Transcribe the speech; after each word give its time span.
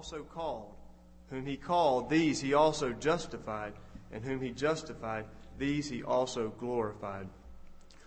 also 0.00 0.22
called. 0.22 0.72
Whom 1.28 1.44
he 1.44 1.58
called, 1.58 2.08
these 2.08 2.40
he 2.40 2.54
also 2.54 2.90
justified. 2.92 3.74
And 4.10 4.24
whom 4.24 4.40
he 4.40 4.50
justified, 4.50 5.26
these 5.58 5.90
he 5.90 6.02
also 6.02 6.54
glorified. 6.58 7.28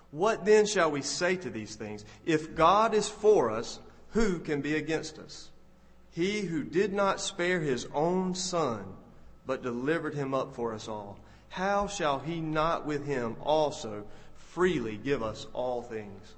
What 0.09 0.43
then 0.43 0.65
shall 0.65 0.89
we 0.89 1.03
say 1.03 1.35
to 1.35 1.51
these 1.51 1.75
things? 1.75 2.03
If 2.25 2.55
God 2.55 2.95
is 2.95 3.07
for 3.07 3.51
us, 3.51 3.79
who 4.09 4.39
can 4.39 4.61
be 4.61 4.75
against 4.75 5.19
us? 5.19 5.51
He 6.09 6.41
who 6.41 6.63
did 6.63 6.93
not 6.93 7.21
spare 7.21 7.59
his 7.59 7.87
own 7.93 8.33
son, 8.33 8.85
but 9.45 9.61
delivered 9.61 10.15
him 10.15 10.33
up 10.33 10.55
for 10.55 10.73
us 10.73 10.87
all, 10.87 11.19
how 11.49 11.85
shall 11.85 12.17
he 12.17 12.41
not 12.41 12.87
with 12.87 13.05
him 13.05 13.35
also 13.39 14.03
freely 14.35 14.97
give 14.97 15.21
us 15.21 15.45
all 15.53 15.83
things? 15.83 16.33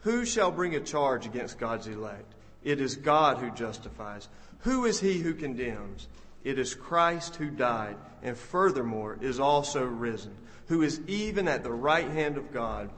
Who 0.00 0.24
shall 0.24 0.50
bring 0.50 0.74
a 0.74 0.80
charge 0.80 1.26
against 1.26 1.60
God's 1.60 1.86
elect? 1.86 2.34
It 2.62 2.80
is 2.80 2.96
God 2.96 3.38
who 3.38 3.50
justifies. 3.50 4.28
Who 4.60 4.84
is 4.84 5.00
he 5.00 5.18
who 5.18 5.34
condemns? 5.34 6.08
It 6.44 6.58
is 6.58 6.74
Christ 6.74 7.36
who 7.36 7.50
died, 7.50 7.96
and 8.22 8.36
furthermore 8.36 9.18
is 9.20 9.40
also 9.40 9.84
risen, 9.84 10.34
who 10.68 10.82
is 10.82 11.00
even 11.06 11.48
at 11.48 11.64
the 11.64 11.72
right 11.72 12.08
hand 12.08 12.36
of 12.36 12.52
God, 12.52 12.90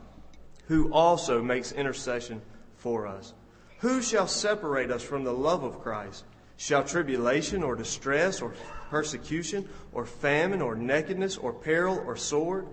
who 0.66 0.92
also 0.92 1.42
makes 1.42 1.72
intercession 1.72 2.40
for 2.76 3.06
us. 3.06 3.34
Who 3.78 4.00
shall 4.00 4.28
separate 4.28 4.90
us 4.90 5.02
from 5.02 5.24
the 5.24 5.32
love 5.32 5.64
of 5.64 5.80
Christ? 5.80 6.24
Shall 6.56 6.84
tribulation 6.84 7.64
or 7.64 7.74
distress 7.74 8.40
or 8.40 8.54
persecution 8.90 9.68
or 9.92 10.06
famine 10.06 10.62
or 10.62 10.76
nakedness 10.76 11.36
or 11.36 11.52
peril 11.52 12.00
or 12.06 12.16
sword? 12.16 12.66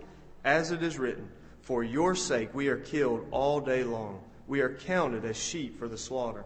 As 0.44 0.72
it 0.72 0.84
is 0.84 1.00
written, 1.00 1.30
For 1.62 1.84
your 1.84 2.14
sake 2.14 2.54
we 2.54 2.68
are 2.68 2.78
killed 2.78 3.28
all 3.32 3.60
day 3.60 3.84
long. 3.84 4.22
We 4.48 4.62
are 4.62 4.76
counted 4.76 5.26
as 5.26 5.38
sheep 5.38 5.80
for 5.80 5.88
the 5.88 5.98
slaughter. 5.98 6.46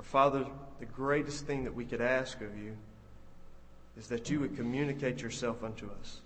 Our 0.00 0.04
Father, 0.04 0.46
the 0.78 0.86
greatest 0.86 1.44
thing 1.44 1.64
that 1.64 1.74
we 1.74 1.84
could 1.84 2.00
ask 2.00 2.40
of 2.40 2.56
you 2.56 2.74
is 3.98 4.06
that 4.06 4.30
you 4.30 4.40
would 4.40 4.56
communicate 4.56 5.20
yourself 5.20 5.62
unto 5.62 5.90
us. 6.00 6.20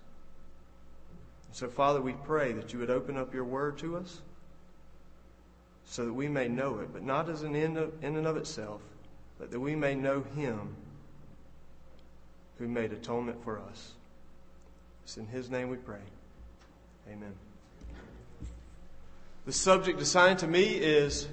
So, 1.50 1.67
Father, 1.67 2.00
we 2.00 2.12
pray 2.12 2.52
that 2.52 2.72
you 2.72 2.78
would 2.78 2.89
open 2.89 3.17
up 3.17 3.34
your 3.34 3.42
word 3.42 3.77
to 3.78 3.97
us 3.97 4.20
so 5.86 6.05
that 6.05 6.12
we 6.12 6.28
may 6.28 6.47
know 6.47 6.78
it, 6.78 6.92
but 6.92 7.02
not 7.02 7.28
as 7.28 7.42
an 7.42 7.56
end 7.56 7.77
of, 7.77 7.92
in 8.00 8.14
and 8.14 8.28
of 8.28 8.36
itself, 8.36 8.80
but 9.41 9.50
that 9.50 9.58
we 9.58 9.75
may 9.75 9.97
know 9.97 10.22
him 10.36 10.77
who 12.61 12.69
made 12.69 12.92
atonement 12.92 13.42
for 13.42 13.58
us. 13.58 13.95
It's 15.02 15.17
in 15.17 15.27
his 15.27 15.50
name 15.50 15.69
we 15.69 15.78
pray. 15.78 15.98
Amen. 17.11 17.34
The 19.47 19.52
subject 19.52 20.00
assigned 20.00 20.39
to 20.39 20.47
me 20.47 20.62
is 20.62 21.27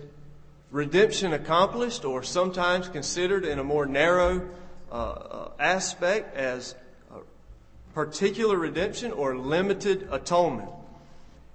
redemption 0.71 1.33
accomplished, 1.33 2.05
or 2.05 2.23
sometimes 2.23 2.87
considered 2.89 3.45
in 3.45 3.59
a 3.59 3.63
more 3.63 3.85
narrow 3.85 4.49
uh, 4.91 4.95
uh, 4.95 5.51
aspect 5.59 6.35
as 6.35 6.75
particular 7.93 8.57
redemption 8.57 9.11
or 9.11 9.37
limited 9.37 10.07
atonement. 10.11 10.69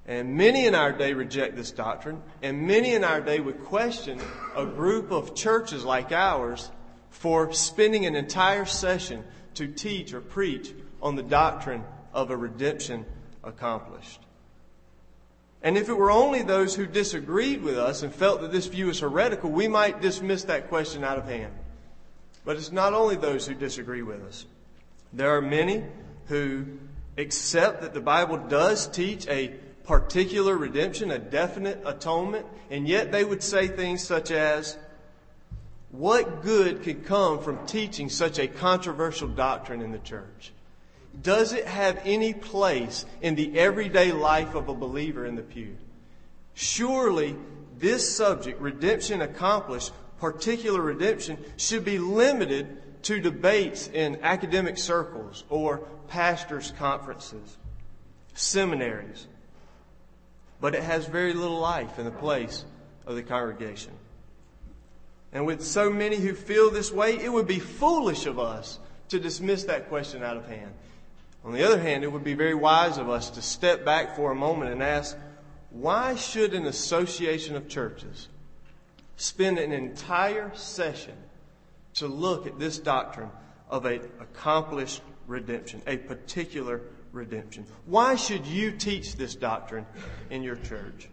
And 0.06 0.36
many 0.36 0.66
in 0.66 0.74
our 0.74 0.92
day 0.92 1.14
reject 1.14 1.56
this 1.56 1.72
doctrine, 1.72 2.22
and 2.42 2.66
many 2.66 2.94
in 2.94 3.02
our 3.02 3.20
day 3.20 3.40
would 3.40 3.64
question 3.64 4.20
a 4.54 4.64
group 4.64 5.10
of 5.10 5.34
churches 5.34 5.84
like 5.84 6.12
ours 6.12 6.70
for 7.10 7.52
spending 7.52 8.06
an 8.06 8.14
entire 8.14 8.66
session 8.66 9.24
to 9.54 9.66
teach 9.66 10.12
or 10.12 10.20
preach 10.20 10.72
on 11.02 11.16
the 11.16 11.22
doctrine 11.22 11.82
of 12.12 12.30
a 12.30 12.36
redemption 12.36 13.04
accomplished. 13.42 14.20
And 15.66 15.76
if 15.76 15.88
it 15.88 15.94
were 15.94 16.12
only 16.12 16.42
those 16.42 16.76
who 16.76 16.86
disagreed 16.86 17.60
with 17.60 17.76
us 17.76 18.04
and 18.04 18.14
felt 18.14 18.40
that 18.40 18.52
this 18.52 18.68
view 18.68 18.88
is 18.88 19.00
heretical, 19.00 19.50
we 19.50 19.66
might 19.66 20.00
dismiss 20.00 20.44
that 20.44 20.68
question 20.68 21.02
out 21.02 21.18
of 21.18 21.24
hand. 21.24 21.52
But 22.44 22.54
it's 22.54 22.70
not 22.70 22.94
only 22.94 23.16
those 23.16 23.48
who 23.48 23.54
disagree 23.54 24.02
with 24.02 24.22
us. 24.22 24.46
There 25.12 25.36
are 25.36 25.42
many 25.42 25.82
who 26.28 26.66
accept 27.18 27.82
that 27.82 27.94
the 27.94 28.00
Bible 28.00 28.36
does 28.36 28.86
teach 28.86 29.26
a 29.26 29.56
particular 29.82 30.56
redemption, 30.56 31.10
a 31.10 31.18
definite 31.18 31.82
atonement, 31.84 32.46
and 32.70 32.86
yet 32.86 33.10
they 33.10 33.24
would 33.24 33.42
say 33.42 33.66
things 33.66 34.04
such 34.04 34.30
as, 34.30 34.78
what 35.90 36.44
good 36.44 36.84
could 36.84 37.06
come 37.06 37.42
from 37.42 37.66
teaching 37.66 38.08
such 38.08 38.38
a 38.38 38.46
controversial 38.46 39.26
doctrine 39.26 39.82
in 39.82 39.90
the 39.90 39.98
church? 39.98 40.52
Does 41.22 41.52
it 41.52 41.66
have 41.66 42.00
any 42.04 42.34
place 42.34 43.04
in 43.22 43.34
the 43.34 43.58
everyday 43.58 44.12
life 44.12 44.54
of 44.54 44.68
a 44.68 44.74
believer 44.74 45.24
in 45.24 45.34
the 45.34 45.42
pew? 45.42 45.76
Surely 46.54 47.36
this 47.78 48.16
subject, 48.16 48.60
redemption 48.60 49.22
accomplished, 49.22 49.92
particular 50.18 50.80
redemption, 50.80 51.38
should 51.56 51.84
be 51.84 51.98
limited 51.98 53.02
to 53.04 53.20
debates 53.20 53.88
in 53.88 54.18
academic 54.22 54.78
circles 54.78 55.44
or 55.48 55.86
pastors' 56.08 56.72
conferences, 56.78 57.56
seminaries. 58.34 59.26
But 60.60 60.74
it 60.74 60.82
has 60.82 61.06
very 61.06 61.34
little 61.34 61.60
life 61.60 61.98
in 61.98 62.04
the 62.04 62.10
place 62.10 62.64
of 63.06 63.14
the 63.14 63.22
congregation. 63.22 63.92
And 65.32 65.46
with 65.46 65.62
so 65.62 65.90
many 65.90 66.16
who 66.16 66.34
feel 66.34 66.70
this 66.70 66.90
way, 66.90 67.18
it 67.18 67.30
would 67.30 67.46
be 67.46 67.58
foolish 67.58 68.26
of 68.26 68.38
us 68.38 68.78
to 69.08 69.20
dismiss 69.20 69.64
that 69.64 69.88
question 69.88 70.22
out 70.22 70.36
of 70.36 70.48
hand. 70.48 70.72
On 71.46 71.52
the 71.52 71.64
other 71.64 71.80
hand, 71.80 72.04
it 72.04 72.12
would 72.12 72.24
be 72.24 72.34
very 72.34 72.54
wise 72.54 72.98
of 72.98 73.08
us 73.08 73.30
to 73.30 73.42
step 73.42 73.84
back 73.84 74.16
for 74.16 74.32
a 74.32 74.34
moment 74.34 74.72
and 74.72 74.82
ask, 74.82 75.16
why 75.70 76.16
should 76.16 76.52
an 76.52 76.66
association 76.66 77.56
of 77.56 77.68
churches 77.68 78.28
spend 79.16 79.58
an 79.58 79.72
entire 79.72 80.50
session 80.54 81.14
to 81.94 82.06
look 82.06 82.46
at 82.46 82.58
this 82.58 82.78
doctrine 82.78 83.30
of 83.70 83.86
an 83.86 84.00
accomplished 84.20 85.02
redemption, 85.26 85.82
a 85.86 85.96
particular 85.96 86.82
redemption. 87.12 87.64
Why 87.86 88.14
should 88.16 88.46
you 88.46 88.72
teach 88.72 89.16
this 89.16 89.34
doctrine 89.34 89.86
in 90.30 90.42
your 90.42 90.56
church? 90.56 91.08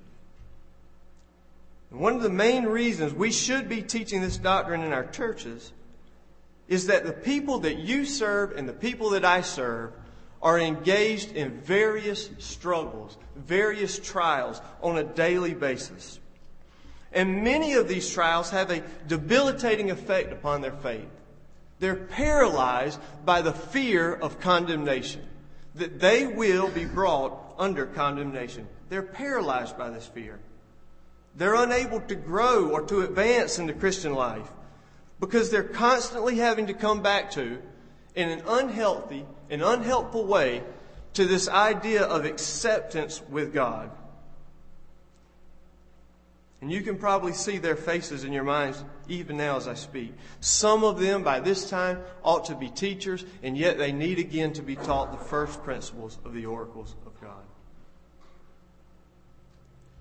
One 1.89 2.15
of 2.15 2.23
the 2.23 2.29
main 2.29 2.65
reasons 2.65 3.13
we 3.13 3.31
should 3.31 3.69
be 3.69 3.81
teaching 3.81 4.21
this 4.21 4.37
doctrine 4.37 4.81
in 4.81 4.93
our 4.93 5.05
churches 5.05 5.71
is 6.67 6.87
that 6.87 7.05
the 7.05 7.13
people 7.13 7.59
that 7.59 7.77
you 7.77 8.03
serve 8.05 8.57
and 8.57 8.67
the 8.67 8.73
people 8.73 9.11
that 9.11 9.23
I 9.23 9.41
serve 9.41 9.93
are 10.43 10.59
engaged 10.59 11.31
in 11.31 11.61
various 11.61 12.29
struggles, 12.37 13.17
various 13.35 13.97
trials 13.97 14.61
on 14.81 14.97
a 14.97 15.03
daily 15.03 15.53
basis. 15.53 16.19
And 17.13 17.43
many 17.43 17.73
of 17.73 17.87
these 17.87 18.11
trials 18.11 18.49
have 18.49 18.69
a 18.69 18.83
debilitating 19.07 19.89
effect 19.89 20.33
upon 20.33 20.61
their 20.61 20.73
faith. 20.73 21.07
They're 21.79 21.95
paralyzed 21.95 22.99
by 23.23 23.41
the 23.41 23.53
fear 23.53 24.13
of 24.13 24.39
condemnation, 24.39 25.21
that 25.75 25.99
they 25.99 26.27
will 26.27 26.69
be 26.69 26.85
brought 26.85 27.55
under 27.57 27.85
condemnation. 27.85 28.67
They're 28.89 29.01
paralyzed 29.01 29.77
by 29.77 29.91
this 29.91 30.05
fear. 30.05 30.39
They're 31.35 31.55
unable 31.55 32.01
to 32.01 32.15
grow 32.15 32.69
or 32.69 32.81
to 32.83 33.01
advance 33.01 33.59
in 33.59 33.67
the 33.67 33.73
Christian 33.73 34.13
life 34.13 34.51
because 35.19 35.49
they're 35.49 35.63
constantly 35.63 36.35
having 36.37 36.67
to 36.67 36.73
come 36.73 37.01
back 37.01 37.31
to, 37.31 37.59
in 38.15 38.29
an 38.29 38.43
unhealthy 38.47 39.25
and 39.49 39.61
unhelpful 39.61 40.25
way, 40.25 40.63
to 41.13 41.25
this 41.25 41.47
idea 41.47 42.03
of 42.03 42.25
acceptance 42.25 43.21
with 43.29 43.53
God. 43.53 43.91
And 46.61 46.71
you 46.71 46.81
can 46.81 46.97
probably 46.97 47.33
see 47.33 47.57
their 47.57 47.75
faces 47.75 48.23
in 48.23 48.31
your 48.31 48.45
minds 48.45 48.81
even 49.09 49.35
now 49.35 49.57
as 49.57 49.67
I 49.67 49.73
speak. 49.73 50.13
Some 50.39 50.85
of 50.85 50.97
them 50.97 51.21
by 51.21 51.41
this 51.41 51.69
time 51.69 51.99
ought 52.23 52.45
to 52.45 52.55
be 52.55 52.69
teachers, 52.69 53.25
and 53.43 53.57
yet 53.57 53.77
they 53.77 53.91
need 53.91 54.17
again 54.17 54.53
to 54.53 54.61
be 54.61 54.77
taught 54.77 55.11
the 55.11 55.25
first 55.25 55.61
principles 55.63 56.17
of 56.23 56.33
the 56.33 56.45
oracles 56.45 56.95
of 57.05 57.19
God. 57.21 57.43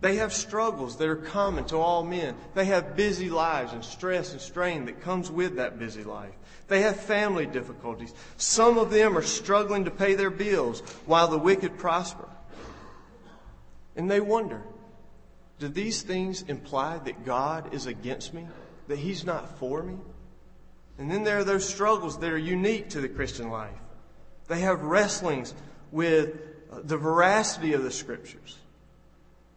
They 0.01 0.17
have 0.17 0.33
struggles 0.33 0.97
that 0.99 1.09
are 1.09 1.17
common 1.17 1.65
to 1.67 1.79
all 1.79 2.05
men. 2.05 2.37
They 2.55 2.65
have 2.67 2.97
busy 2.97 3.29
lives 3.29 3.73
and 3.73 3.85
stress 3.85 4.33
and 4.33 4.41
strain 4.41 4.85
that 4.85 5.01
comes 5.01 5.31
with 5.31 5.57
that 5.57 5.79
busy 5.79 6.05
life. 6.05 6.35
They 6.69 6.83
have 6.83 6.97
family 6.97 7.47
difficulties. 7.47 8.15
Some 8.37 8.79
of 8.79 8.91
them 8.91 9.17
are 9.17 9.23
struggling 9.23 9.85
to 9.85 9.91
pay 9.91 10.15
their 10.15 10.31
bills 10.31 10.81
while 11.07 11.29
the 11.29 11.39
wicked 11.39 11.79
prosper. 11.79 12.29
And 13.97 14.11
they 14.11 14.21
wonder, 14.21 14.63
do 15.59 15.69
these 15.69 16.03
things 16.03 16.43
imply 16.43 16.99
that 16.99 17.25
God 17.25 17.75
is 17.75 17.87
against 17.87 18.33
me? 18.33 18.47
That 18.89 18.99
He's 18.99 19.25
not 19.25 19.59
for 19.59 19.83
me? 19.83 19.97
And 20.99 21.11
then 21.11 21.25
there 21.25 21.39
are 21.39 21.45
those 21.45 21.69
struggles 21.69 22.19
that 22.19 22.33
are 22.33 22.39
unique 22.39 22.91
to 22.91 23.01
the 23.01 23.09
Christian 23.09 23.51
life. 23.51 23.71
They 24.49 24.61
have 24.61 24.83
wrestlings 24.83 25.55
with 25.91 26.41
uh, 26.71 26.81
the 26.85 26.97
veracity 26.97 27.73
of 27.73 27.83
the 27.83 27.91
Scriptures. 27.91 28.59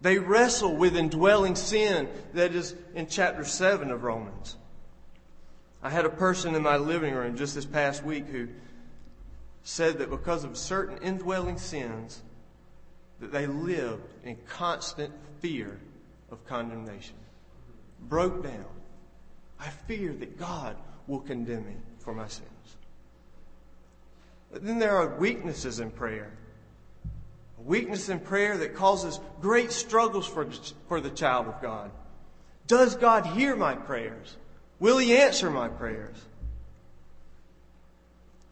They 0.01 0.19
wrestle 0.19 0.75
with 0.75 0.95
indwelling 0.95 1.55
sin 1.55 2.09
that 2.33 2.53
is 2.53 2.75
in 2.93 3.07
chapter 3.07 3.43
7 3.43 3.91
of 3.91 4.03
Romans. 4.03 4.57
I 5.85 5.91
had 5.91 6.05
a 6.05 6.09
person 6.09 6.55
in 6.55 6.63
my 6.63 6.77
living 6.77 7.13
room 7.13 7.37
just 7.37 7.53
this 7.53 7.63
past 7.63 8.03
week 8.03 8.25
who 8.25 8.47
said 9.61 9.99
that 9.99 10.09
because 10.09 10.43
of 10.43 10.57
certain 10.57 10.97
indwelling 10.97 11.59
sins, 11.59 12.23
that 13.19 13.31
they 13.31 13.45
lived 13.45 14.01
in 14.23 14.35
constant 14.47 15.13
fear 15.41 15.79
of 16.31 16.43
condemnation. 16.47 17.13
Broke 18.01 18.41
down. 18.41 18.65
I 19.59 19.69
fear 19.69 20.11
that 20.13 20.39
God 20.39 20.75
will 21.05 21.19
condemn 21.19 21.67
me 21.67 21.75
for 21.99 22.15
my 22.15 22.29
sins. 22.29 22.49
But 24.51 24.65
then 24.65 24.79
there 24.79 24.97
are 24.97 25.19
weaknesses 25.19 25.79
in 25.79 25.91
prayer. 25.91 26.31
A 27.59 27.61
weakness 27.61 28.09
in 28.09 28.21
prayer 28.21 28.57
that 28.57 28.73
causes 28.73 29.19
great 29.39 29.71
struggles 29.71 30.25
for, 30.25 30.47
for 30.87 30.99
the 30.99 31.11
child 31.11 31.45
of 31.45 31.61
God. 31.61 31.91
Does 32.65 32.95
God 32.95 33.27
hear 33.27 33.55
my 33.55 33.75
prayers? 33.75 34.35
Will 34.79 34.97
He 34.97 35.15
answer 35.15 35.49
my 35.49 35.67
prayers? 35.67 36.17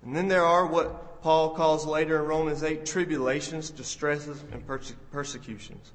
And 0.04 0.16
then 0.16 0.28
there 0.28 0.46
are 0.46 0.66
what 0.66 1.22
Paul 1.22 1.52
calls 1.52 1.86
later 1.86 2.20
in 2.20 2.26
Romans 2.26 2.64
8 2.64 2.86
tribulations, 2.86 3.70
distresses, 3.70 4.44
and 4.52 4.66
perse- 4.68 4.94
persecutions. 5.12 5.92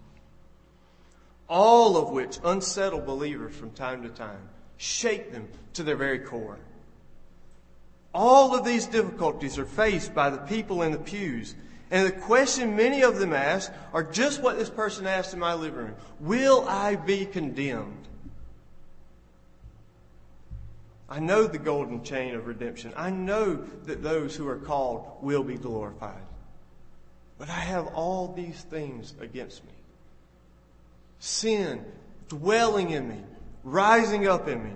All 1.49 1.97
of 1.97 2.11
which 2.11 2.39
unsettle 2.43 3.01
believers 3.01 3.55
from 3.55 3.71
time 3.73 4.03
to 4.03 4.09
time, 4.09 4.49
shake 4.79 5.33
them 5.33 5.49
to 5.75 5.83
their 5.83 5.97
very 5.97 6.19
core. 6.19 6.59
All 8.15 8.57
of 8.57 8.65
these 8.65 8.87
difficulties 8.87 9.59
are 9.59 9.67
faced 9.67 10.15
by 10.15 10.31
the 10.31 10.39
people 10.39 10.83
in 10.83 10.93
the 10.93 10.99
pews. 10.99 11.55
And 11.91 12.07
the 12.07 12.13
question 12.13 12.77
many 12.77 13.03
of 13.03 13.19
them 13.19 13.33
ask 13.33 13.71
are 13.93 14.03
just 14.03 14.43
what 14.43 14.59
this 14.59 14.71
person 14.71 15.07
asked 15.07 15.35
in 15.35 15.39
my 15.39 15.55
living 15.55 15.79
room 15.79 15.95
Will 16.21 16.67
I 16.69 16.97
be 16.97 17.27
condemned? 17.27 18.08
I 21.09 21.21
know 21.21 21.47
the 21.47 21.59
golden 21.59 22.05
chain 22.05 22.35
of 22.35 22.47
redemption. 22.47 22.93
I 22.97 23.11
know 23.11 23.65
that 23.85 24.03
those 24.03 24.37
who 24.37 24.47
are 24.49 24.59
called 24.59 25.07
will 25.23 25.43
be 25.43 25.57
glorified. 25.57 26.23
But 27.39 27.49
I 27.49 27.61
have 27.61 27.87
all 27.95 28.33
these 28.35 28.61
things 28.63 29.15
against 29.21 29.65
me 29.65 29.73
sin 31.19 31.85
dwelling 32.29 32.91
in 32.91 33.09
me, 33.09 33.21
rising 33.65 34.27
up 34.27 34.49
in 34.49 34.63
me. 34.63 34.73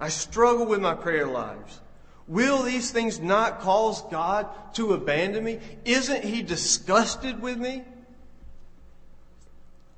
I 0.00 0.08
struggle 0.08 0.66
with 0.66 0.80
my 0.80 0.94
prayer 0.94 1.26
lives. 1.26 1.80
Will 2.26 2.62
these 2.62 2.90
things 2.90 3.20
not 3.20 3.60
cause 3.60 4.02
God 4.10 4.48
to 4.74 4.92
abandon 4.92 5.44
me? 5.44 5.60
Isn't 5.84 6.24
He 6.24 6.42
disgusted 6.42 7.40
with 7.40 7.56
me? 7.56 7.84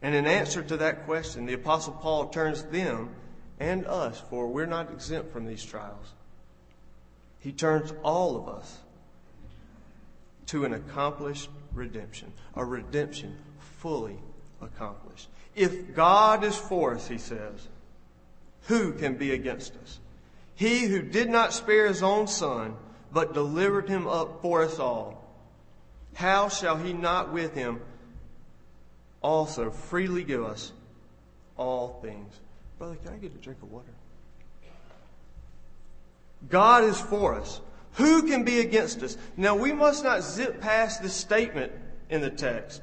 And 0.02 0.14
in 0.14 0.26
answer 0.26 0.62
to 0.62 0.76
that 0.78 1.04
question, 1.04 1.44
the 1.44 1.54
Apostle 1.54 1.92
Paul 1.94 2.28
turns 2.28 2.62
them 2.64 3.10
and 3.60 3.86
us, 3.86 4.20
for 4.30 4.48
we're 4.48 4.66
not 4.66 4.90
exempt 4.90 5.32
from 5.32 5.46
these 5.46 5.64
trials. 5.64 6.14
He 7.38 7.52
turns 7.52 7.92
all 8.02 8.36
of 8.36 8.48
us 8.48 8.78
to 10.46 10.64
an 10.64 10.72
accomplished 10.72 11.48
redemption, 11.72 12.32
a 12.56 12.64
redemption 12.64 13.36
fully 13.78 14.16
accomplished. 14.60 15.28
If 15.54 15.94
God 15.94 16.42
is 16.42 16.56
for 16.56 16.94
us, 16.94 17.06
he 17.06 17.18
says, 17.18 17.68
who 18.62 18.92
can 18.92 19.14
be 19.14 19.32
against 19.32 19.76
us? 19.76 20.00
He 20.54 20.84
who 20.84 21.02
did 21.02 21.30
not 21.30 21.52
spare 21.52 21.86
his 21.86 22.02
own 22.02 22.26
son, 22.26 22.76
but 23.12 23.34
delivered 23.34 23.88
him 23.88 24.06
up 24.06 24.42
for 24.42 24.62
us 24.62 24.78
all, 24.78 25.24
how 26.14 26.48
shall 26.48 26.76
he 26.76 26.92
not 26.92 27.32
with 27.32 27.54
him 27.54 27.80
also 29.22 29.70
freely 29.70 30.24
give 30.24 30.42
us 30.42 30.72
all 31.56 32.00
things? 32.02 32.40
Brother, 32.80 32.96
can 33.04 33.12
I 33.12 33.18
get 33.18 33.34
a 33.34 33.36
drink 33.36 33.62
of 33.62 33.70
water? 33.70 33.92
God 36.48 36.84
is 36.84 36.98
for 36.98 37.34
us. 37.34 37.60
Who 37.96 38.22
can 38.22 38.42
be 38.42 38.60
against 38.60 39.02
us? 39.02 39.18
Now, 39.36 39.54
we 39.54 39.70
must 39.70 40.02
not 40.02 40.22
zip 40.22 40.62
past 40.62 41.02
this 41.02 41.12
statement 41.12 41.72
in 42.08 42.22
the 42.22 42.30
text. 42.30 42.80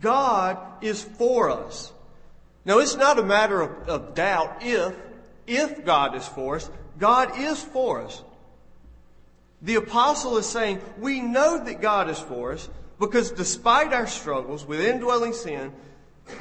God 0.00 0.58
is 0.82 1.04
for 1.04 1.50
us. 1.50 1.92
Now, 2.64 2.80
it's 2.80 2.96
not 2.96 3.20
a 3.20 3.22
matter 3.22 3.60
of, 3.60 3.88
of 3.88 4.14
doubt 4.16 4.56
if, 4.62 4.96
if 5.46 5.84
God 5.84 6.16
is 6.16 6.26
for 6.26 6.56
us. 6.56 6.68
God 6.98 7.38
is 7.38 7.62
for 7.62 8.02
us. 8.02 8.24
The 9.62 9.76
apostle 9.76 10.36
is 10.38 10.46
saying, 10.46 10.80
we 10.98 11.20
know 11.20 11.62
that 11.64 11.80
God 11.80 12.10
is 12.10 12.18
for 12.18 12.54
us 12.54 12.68
because 12.98 13.30
despite 13.30 13.92
our 13.92 14.08
struggles 14.08 14.66
with 14.66 14.80
indwelling 14.80 15.32
sin, 15.32 15.72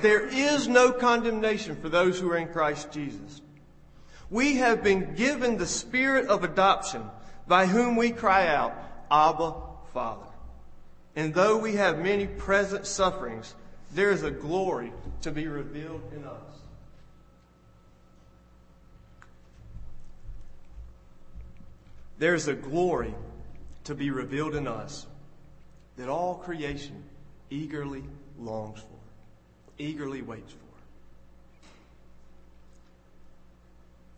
there 0.01 0.28
is 0.28 0.68
no 0.68 0.92
condemnation 0.92 1.75
for 1.75 1.89
those 1.89 2.19
who 2.19 2.30
are 2.31 2.38
in 2.38 2.48
Christ 2.48 2.92
Jesus. 2.92 3.42
We 4.30 4.57
have 4.57 4.84
been 4.84 5.16
given 5.16 5.57
the 5.57 5.68
spirit 5.68 6.28
of 6.28 6.44
adoption 6.44 7.04
by 7.48 7.66
whom 7.66 7.95
we 7.95 8.12
cry 8.12 8.48
out, 8.48 8.75
Abba, 9.10 9.54
Father. 9.94 10.25
And 11.16 11.34
though 11.34 11.57
we 11.57 11.75
have 11.75 12.00
many 12.00 12.28
present 12.28 12.86
sufferings, 12.86 13.56
there 13.92 14.12
is 14.12 14.24
a 14.24 14.31
glory 14.31 14.92
to 15.22 15.31
be 15.31 15.48
revealed 15.48 16.01
in 16.16 16.25
us. 16.25 16.57
There 22.19 22.36
is 22.36 22.48
a 22.48 22.54
glory 22.54 23.13
to 23.86 23.95
be 23.95 24.12
revealed 24.12 24.56
in 24.56 24.68
us 24.68 25.06
that 25.98 26.10
all 26.10 26.36
creation 26.36 27.04
eagerly 27.50 28.04
longs 28.38 28.80
for 28.80 28.97
eagerly 29.77 30.21
waits 30.21 30.51
for. 30.51 30.68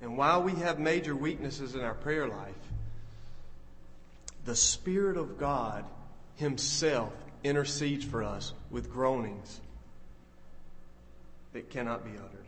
And 0.01 0.17
while 0.17 0.41
we 0.41 0.53
have 0.53 0.79
major 0.79 1.15
weaknesses 1.15 1.75
in 1.75 1.81
our 1.81 1.93
prayer 1.93 2.27
life, 2.27 2.55
the 4.45 4.55
Spirit 4.55 5.17
of 5.17 5.37
God 5.37 5.85
Himself 6.35 7.13
intercedes 7.43 8.05
for 8.05 8.23
us 8.23 8.53
with 8.71 8.91
groanings 8.91 9.59
that 11.53 11.69
cannot 11.69 12.05
be 12.05 12.11
uttered. 12.11 12.45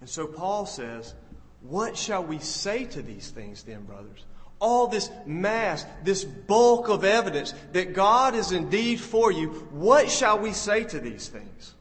And 0.00 0.08
so 0.08 0.26
Paul 0.26 0.66
says, 0.66 1.14
What 1.60 1.96
shall 1.96 2.24
we 2.24 2.38
say 2.38 2.86
to 2.86 3.02
these 3.02 3.30
things 3.30 3.62
then, 3.62 3.84
brothers? 3.84 4.24
All 4.60 4.88
this 4.88 5.10
mass, 5.26 5.86
this 6.04 6.24
bulk 6.24 6.88
of 6.88 7.04
evidence 7.04 7.54
that 7.72 7.94
God 7.94 8.34
is 8.34 8.52
indeed 8.52 9.00
for 9.00 9.32
you, 9.32 9.48
what 9.70 10.10
shall 10.10 10.38
we 10.38 10.52
say 10.52 10.84
to 10.84 10.98
these 10.98 11.28
things? 11.28 11.74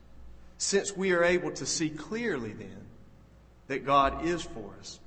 Since 0.60 0.96
we 0.96 1.14
are 1.14 1.24
able 1.24 1.52
to 1.52 1.66
see 1.66 1.90
clearly 1.90 2.52
then 2.52 2.86
that 3.68 3.86
God 3.86 4.26
is 4.26 4.44
for 4.44 4.74
us, 4.78 5.00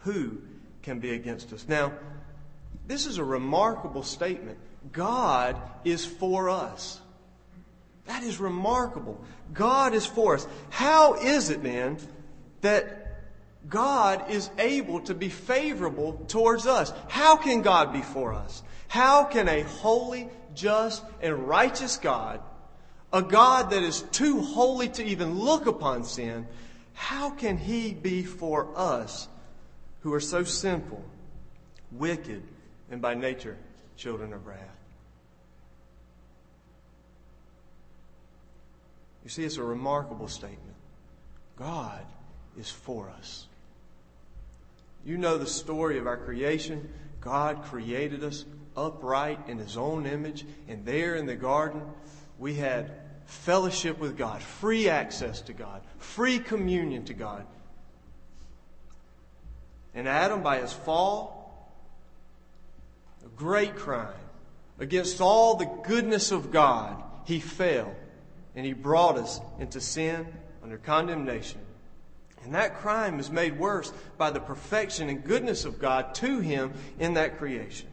who 0.00 0.38
can 0.82 1.00
be 1.00 1.12
against 1.12 1.52
us? 1.52 1.66
Now, 1.68 1.92
this 2.86 3.04
is 3.04 3.18
a 3.18 3.24
remarkable 3.24 4.04
statement. 4.04 4.58
God 4.92 5.60
is 5.84 6.06
for 6.06 6.48
us. 6.48 7.00
That 8.06 8.22
is 8.22 8.38
remarkable. 8.38 9.22
God 9.52 9.92
is 9.92 10.06
for 10.06 10.36
us. 10.36 10.46
How 10.70 11.14
is 11.14 11.50
it 11.50 11.64
then 11.64 11.98
that 12.60 13.24
God 13.68 14.30
is 14.30 14.48
able 14.56 15.00
to 15.00 15.14
be 15.14 15.28
favorable 15.28 16.24
towards 16.28 16.68
us? 16.68 16.92
How 17.08 17.36
can 17.36 17.62
God 17.62 17.92
be 17.92 18.02
for 18.02 18.32
us? 18.32 18.62
How 18.86 19.24
can 19.24 19.48
a 19.48 19.62
holy, 19.62 20.28
just, 20.54 21.02
and 21.20 21.48
righteous 21.48 21.96
God 21.96 22.40
a 23.12 23.22
God 23.22 23.70
that 23.70 23.82
is 23.82 24.02
too 24.12 24.40
holy 24.40 24.88
to 24.90 25.04
even 25.04 25.38
look 25.38 25.66
upon 25.66 26.04
sin, 26.04 26.46
how 26.94 27.30
can 27.30 27.56
he 27.56 27.92
be 27.92 28.22
for 28.22 28.68
us 28.74 29.28
who 30.02 30.12
are 30.12 30.20
so 30.20 30.44
sinful, 30.44 31.02
wicked, 31.92 32.42
and 32.90 33.00
by 33.00 33.14
nature 33.14 33.56
children 33.96 34.32
of 34.32 34.46
wrath? 34.46 34.60
You 39.24 39.30
see, 39.30 39.44
it's 39.44 39.56
a 39.56 39.62
remarkable 39.62 40.28
statement. 40.28 40.76
God 41.56 42.04
is 42.56 42.70
for 42.70 43.10
us. 43.10 43.46
You 45.04 45.18
know 45.18 45.36
the 45.36 45.46
story 45.46 45.98
of 45.98 46.06
our 46.06 46.16
creation. 46.16 46.88
God 47.20 47.64
created 47.64 48.22
us 48.22 48.44
upright 48.76 49.48
in 49.48 49.58
His 49.58 49.76
own 49.76 50.06
image, 50.06 50.44
and 50.68 50.84
there 50.84 51.16
in 51.16 51.26
the 51.26 51.34
garden, 51.34 51.82
we 52.38 52.54
had 52.54 52.90
fellowship 53.26 53.98
with 53.98 54.16
God, 54.16 54.42
free 54.42 54.88
access 54.88 55.40
to 55.42 55.52
God, 55.52 55.82
free 55.98 56.38
communion 56.38 57.04
to 57.06 57.14
God. 57.14 57.46
And 59.94 60.06
Adam, 60.06 60.42
by 60.42 60.60
his 60.60 60.72
fall, 60.72 61.72
a 63.24 63.28
great 63.28 63.76
crime 63.76 64.12
against 64.78 65.20
all 65.20 65.56
the 65.56 65.70
goodness 65.84 66.32
of 66.32 66.50
God, 66.50 67.02
he 67.24 67.40
fell 67.40 67.94
and 68.54 68.64
he 68.64 68.72
brought 68.72 69.18
us 69.18 69.40
into 69.58 69.80
sin 69.80 70.26
under 70.62 70.78
condemnation. 70.78 71.60
And 72.44 72.54
that 72.54 72.78
crime 72.78 73.18
is 73.18 73.30
made 73.30 73.58
worse 73.58 73.92
by 74.18 74.30
the 74.30 74.40
perfection 74.40 75.08
and 75.08 75.24
goodness 75.24 75.64
of 75.64 75.80
God 75.80 76.14
to 76.16 76.40
him 76.40 76.72
in 76.98 77.14
that 77.14 77.38
creation. 77.38 77.88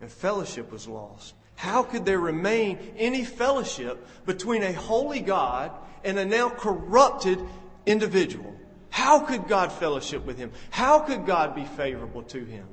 And 0.00 0.10
fellowship 0.10 0.70
was 0.70 0.86
lost. 0.86 1.34
How 1.60 1.82
could 1.82 2.06
there 2.06 2.18
remain 2.18 2.78
any 2.96 3.22
fellowship 3.22 4.06
between 4.24 4.62
a 4.62 4.72
holy 4.72 5.20
God 5.20 5.70
and 6.02 6.18
a 6.18 6.24
now 6.24 6.48
corrupted 6.48 7.38
individual? 7.84 8.56
How 8.88 9.20
could 9.20 9.46
God 9.46 9.70
fellowship 9.70 10.24
with 10.24 10.38
him? 10.38 10.52
How 10.70 11.00
could 11.00 11.26
God 11.26 11.54
be 11.54 11.66
favorable 11.66 12.22
to 12.22 12.42
him? 12.42 12.66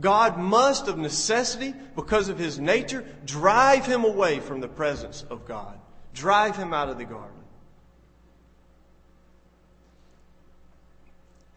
God 0.00 0.38
must, 0.38 0.88
of 0.88 0.96
necessity, 0.96 1.74
because 1.94 2.30
of 2.30 2.38
his 2.38 2.58
nature, 2.58 3.04
drive 3.26 3.84
him 3.84 4.04
away 4.04 4.40
from 4.40 4.60
the 4.60 4.68
presence 4.68 5.22
of 5.28 5.44
God. 5.44 5.78
Drive 6.14 6.56
him 6.56 6.72
out 6.72 6.88
of 6.88 6.96
the 6.96 7.04
garden. 7.04 7.36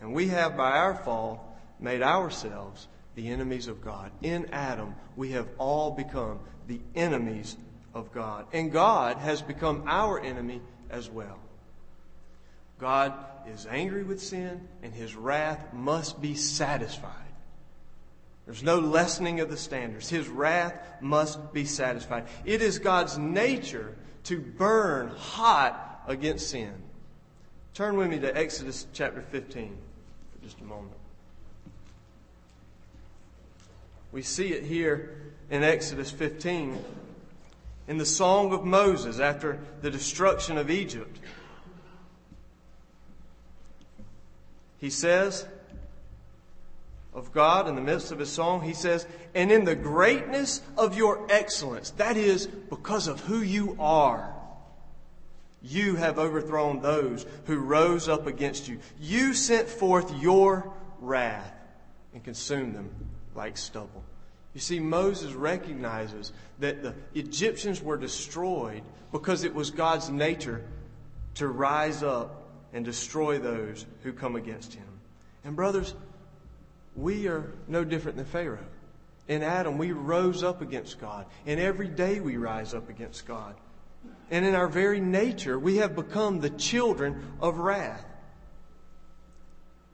And 0.01 0.13
we 0.13 0.27
have, 0.27 0.57
by 0.57 0.71
our 0.71 0.95
fall, 0.95 1.57
made 1.79 2.01
ourselves 2.01 2.89
the 3.15 3.29
enemies 3.29 3.67
of 3.67 3.81
God. 3.81 4.11
In 4.21 4.47
Adam, 4.51 4.95
we 5.15 5.31
have 5.31 5.47
all 5.57 5.91
become 5.91 6.39
the 6.67 6.79
enemies 6.95 7.57
of 7.93 8.11
God. 8.11 8.47
And 8.53 8.71
God 8.71 9.17
has 9.17 9.41
become 9.41 9.83
our 9.87 10.19
enemy 10.19 10.61
as 10.89 11.09
well. 11.09 11.39
God 12.79 13.13
is 13.47 13.67
angry 13.69 14.03
with 14.03 14.21
sin, 14.21 14.67
and 14.81 14.93
his 14.93 15.15
wrath 15.15 15.73
must 15.73 16.21
be 16.21 16.35
satisfied. 16.35 17.11
There's 18.45 18.63
no 18.63 18.79
lessening 18.79 19.39
of 19.39 19.49
the 19.49 19.57
standards. 19.57 20.09
His 20.09 20.27
wrath 20.27 20.75
must 20.99 21.53
be 21.53 21.65
satisfied. 21.65 22.25
It 22.43 22.61
is 22.61 22.79
God's 22.79 23.17
nature 23.17 23.95
to 24.25 24.39
burn 24.39 25.09
hot 25.09 26.03
against 26.07 26.49
sin. 26.49 26.73
Turn 27.73 27.95
with 27.95 28.09
me 28.09 28.19
to 28.19 28.37
Exodus 28.37 28.85
chapter 28.91 29.21
15 29.21 29.77
for 30.31 30.43
just 30.43 30.59
a 30.59 30.63
moment. 30.63 30.93
We 34.13 34.21
see 34.21 34.53
it 34.53 34.63
here 34.63 35.09
in 35.49 35.63
Exodus 35.63 36.11
15 36.11 36.81
in 37.87 37.97
the 37.97 38.05
Song 38.05 38.53
of 38.53 38.63
Moses 38.63 39.19
after 39.19 39.59
the 39.81 39.89
destruction 39.89 40.59
of 40.59 40.69
Egypt. 40.69 41.19
He 44.77 44.91
says, 44.91 45.47
of 47.11 47.31
God 47.31 47.67
in 47.67 47.73
the 47.73 47.81
midst 47.81 48.11
of 48.11 48.19
his 48.19 48.31
song, 48.31 48.61
he 48.61 48.73
says, 48.73 49.07
and 49.33 49.51
in 49.51 49.65
the 49.65 49.75
greatness 49.75 50.61
of 50.77 50.95
your 50.95 51.25
excellence, 51.29 51.89
that 51.91 52.15
is, 52.15 52.45
because 52.45 53.07
of 53.07 53.19
who 53.21 53.39
you 53.39 53.75
are, 53.79 54.31
you 55.63 55.95
have 55.95 56.19
overthrown 56.19 56.81
those 56.81 57.25
who 57.45 57.57
rose 57.57 58.07
up 58.07 58.27
against 58.27 58.67
you. 58.67 58.79
You 58.99 59.33
sent 59.33 59.67
forth 59.67 60.13
your 60.21 60.71
wrath 60.99 61.51
and 62.13 62.23
consumed 62.23 62.75
them 62.75 62.91
like 63.35 63.57
stubble. 63.57 64.03
You 64.53 64.61
see, 64.61 64.79
Moses 64.79 65.33
recognizes 65.33 66.31
that 66.59 66.83
the 66.83 66.93
Egyptians 67.15 67.81
were 67.81 67.97
destroyed 67.97 68.83
because 69.11 69.43
it 69.43 69.53
was 69.53 69.71
God's 69.71 70.09
nature 70.09 70.63
to 71.35 71.47
rise 71.47 72.03
up 72.03 72.43
and 72.73 72.85
destroy 72.85 73.39
those 73.39 73.85
who 74.03 74.13
come 74.13 74.35
against 74.35 74.73
him. 74.73 74.85
And, 75.43 75.55
brothers, 75.55 75.93
we 76.95 77.27
are 77.27 77.51
no 77.67 77.83
different 77.83 78.17
than 78.17 78.25
Pharaoh. 78.25 78.65
In 79.27 79.41
Adam, 79.41 79.77
we 79.77 79.91
rose 79.91 80.43
up 80.43 80.61
against 80.61 80.99
God. 80.99 81.25
And 81.45 81.59
every 81.59 81.87
day 81.87 82.19
we 82.19 82.37
rise 82.37 82.73
up 82.73 82.89
against 82.89 83.25
God. 83.25 83.55
And 84.29 84.45
in 84.45 84.53
our 84.53 84.67
very 84.67 84.99
nature, 84.99 85.57
we 85.57 85.77
have 85.77 85.95
become 85.95 86.39
the 86.39 86.49
children 86.49 87.33
of 87.39 87.57
wrath. 87.57 88.05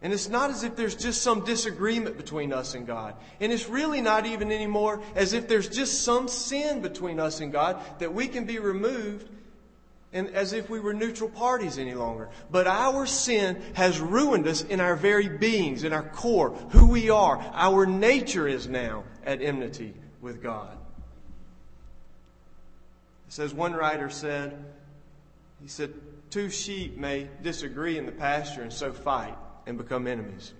And 0.01 0.13
it's 0.13 0.29
not 0.29 0.50
as 0.50 0.63
if 0.63 0.75
there's 0.75 0.96
just 0.96 1.22
some 1.22 1.44
disagreement 1.44 2.15
between 2.15 2.53
us 2.53 2.74
and 2.74 2.88
God. 2.88 3.15
And 3.41 3.51
it's 3.51 3.68
really 3.68 4.00
not 4.00 4.25
even 4.25 4.51
anymore 4.51 5.01
as 5.13 5.34
if 5.34 5.48
there's 5.50 5.68
just 5.68 6.03
some 6.03 6.29
sin 6.29 6.82
between 6.82 7.20
us 7.20 7.41
and 7.41 7.51
God 7.51 7.82
that 8.00 8.13
we 8.13 8.27
can 8.27 8.46
be 8.46 8.60
removed 8.60 9.29
and 10.13 10.29
as 10.29 10.53
if 10.53 10.70
we 10.70 10.79
were 10.79 10.94
neutral 10.94 11.29
parties 11.29 11.77
any 11.77 11.96
longer. 11.96 12.29
But 12.50 12.65
our 12.65 13.06
sin 13.06 13.62
has 13.74 14.00
ruined 14.00 14.48
us 14.48 14.63
in 14.63 14.79
our 14.79 14.96
very 14.96 15.27
beings, 15.27 15.84
in 15.84 15.91
our 15.91 16.08
core, 16.10 16.51
who 16.72 16.88
we 16.88 17.10
are. 17.10 17.38
Our 17.53 17.86
nature 17.86 18.48
is 18.48 18.68
now 18.68 19.03
at 19.25 19.41
enmity 19.41 19.94
with 20.22 20.41
God. 20.41 20.77
It 23.27 23.34
says 23.34 23.53
one 23.53 23.74
writer 23.74 24.10
said, 24.10 24.63
he 25.62 25.68
said, 25.68 25.94
two 26.29 26.50
sheep 26.50 26.98
may 26.98 27.27
disagree 27.44 27.98
in 27.98 28.06
the 28.06 28.13
pasture 28.13 28.62
and 28.62 28.72
so 28.72 28.94
fight 28.94 29.36
and 29.69 29.77
become 29.77 30.07
enemies. 30.07 30.53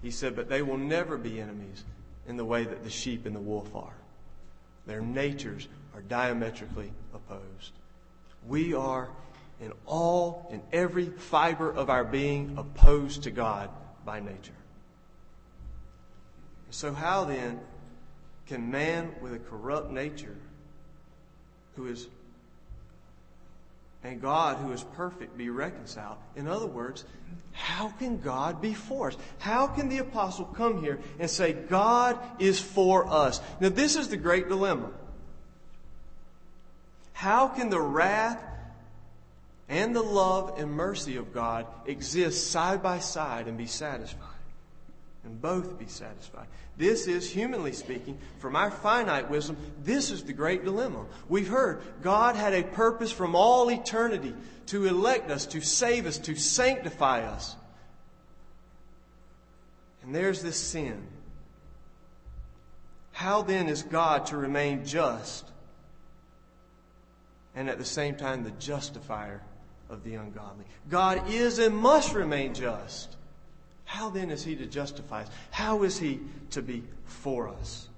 He 0.00 0.12
said, 0.12 0.36
but 0.36 0.48
they 0.48 0.62
will 0.62 0.78
never 0.78 1.18
be 1.18 1.40
enemies 1.40 1.82
in 2.28 2.36
the 2.36 2.44
way 2.44 2.62
that 2.62 2.84
the 2.84 2.90
sheep 2.90 3.26
and 3.26 3.34
the 3.34 3.40
wolf 3.40 3.74
are. 3.74 3.96
Their 4.86 5.00
natures 5.00 5.66
are 5.92 6.00
diametrically 6.02 6.92
opposed. 7.12 7.72
We 8.46 8.74
are 8.74 9.08
in 9.60 9.72
all, 9.86 10.48
in 10.52 10.62
every 10.72 11.06
fiber 11.06 11.68
of 11.68 11.90
our 11.90 12.04
being, 12.04 12.54
opposed 12.56 13.24
to 13.24 13.32
God 13.32 13.70
by 14.04 14.20
nature. 14.20 14.52
So, 16.70 16.92
how 16.92 17.24
then 17.24 17.58
can 18.46 18.70
man 18.70 19.12
with 19.20 19.32
a 19.32 19.38
corrupt 19.38 19.90
nature, 19.90 20.36
who 21.74 21.88
is, 21.88 22.06
and 24.08 24.22
God 24.22 24.56
who 24.56 24.72
is 24.72 24.82
perfect, 24.94 25.36
be 25.36 25.50
reconciled? 25.50 26.16
In 26.34 26.48
other 26.48 26.66
words, 26.66 27.04
how 27.52 27.88
can 27.98 28.20
God 28.20 28.62
be 28.62 28.72
for 28.72 29.08
us? 29.08 29.16
How 29.38 29.66
can 29.66 29.88
the 29.88 29.98
apostle 29.98 30.46
come 30.46 30.82
here 30.82 30.98
and 31.18 31.28
say, 31.28 31.52
God 31.52 32.18
is 32.38 32.58
for 32.58 33.06
us? 33.06 33.40
Now, 33.60 33.68
this 33.68 33.96
is 33.96 34.08
the 34.08 34.16
great 34.16 34.48
dilemma. 34.48 34.90
How 37.12 37.48
can 37.48 37.68
the 37.68 37.80
wrath 37.80 38.42
and 39.68 39.94
the 39.94 40.02
love 40.02 40.58
and 40.58 40.70
mercy 40.70 41.16
of 41.16 41.34
God 41.34 41.66
exist 41.84 42.50
side 42.50 42.82
by 42.82 43.00
side 43.00 43.46
and 43.46 43.58
be 43.58 43.66
satisfied? 43.66 44.27
And 45.28 45.42
both 45.42 45.78
be 45.78 45.86
satisfied. 45.86 46.46
This 46.78 47.06
is, 47.06 47.30
humanly 47.30 47.74
speaking, 47.74 48.16
from 48.38 48.56
our 48.56 48.70
finite 48.70 49.28
wisdom, 49.28 49.58
this 49.84 50.10
is 50.10 50.24
the 50.24 50.32
great 50.32 50.64
dilemma. 50.64 51.04
We've 51.28 51.48
heard 51.48 51.82
God 52.00 52.34
had 52.34 52.54
a 52.54 52.62
purpose 52.62 53.12
from 53.12 53.36
all 53.36 53.70
eternity 53.70 54.34
to 54.68 54.86
elect 54.86 55.30
us, 55.30 55.44
to 55.48 55.60
save 55.60 56.06
us, 56.06 56.16
to 56.20 56.34
sanctify 56.34 57.26
us. 57.26 57.56
And 60.02 60.14
there's 60.14 60.40
this 60.40 60.56
sin. 60.56 61.06
How 63.12 63.42
then 63.42 63.68
is 63.68 63.82
God 63.82 64.24
to 64.26 64.38
remain 64.38 64.86
just 64.86 65.44
and 67.54 67.68
at 67.68 67.76
the 67.76 67.84
same 67.84 68.16
time 68.16 68.44
the 68.44 68.50
justifier 68.52 69.42
of 69.90 70.04
the 70.04 70.14
ungodly. 70.14 70.64
God 70.88 71.28
is 71.28 71.58
and 71.58 71.76
must 71.76 72.14
remain 72.14 72.54
just. 72.54 73.17
How 73.88 74.10
then 74.10 74.30
is 74.30 74.44
he 74.44 74.54
to 74.56 74.66
justify 74.66 75.22
us? 75.22 75.30
How 75.50 75.82
is 75.82 75.98
he 75.98 76.20
to 76.50 76.60
be 76.60 76.82
for 77.06 77.48
us? 77.48 77.88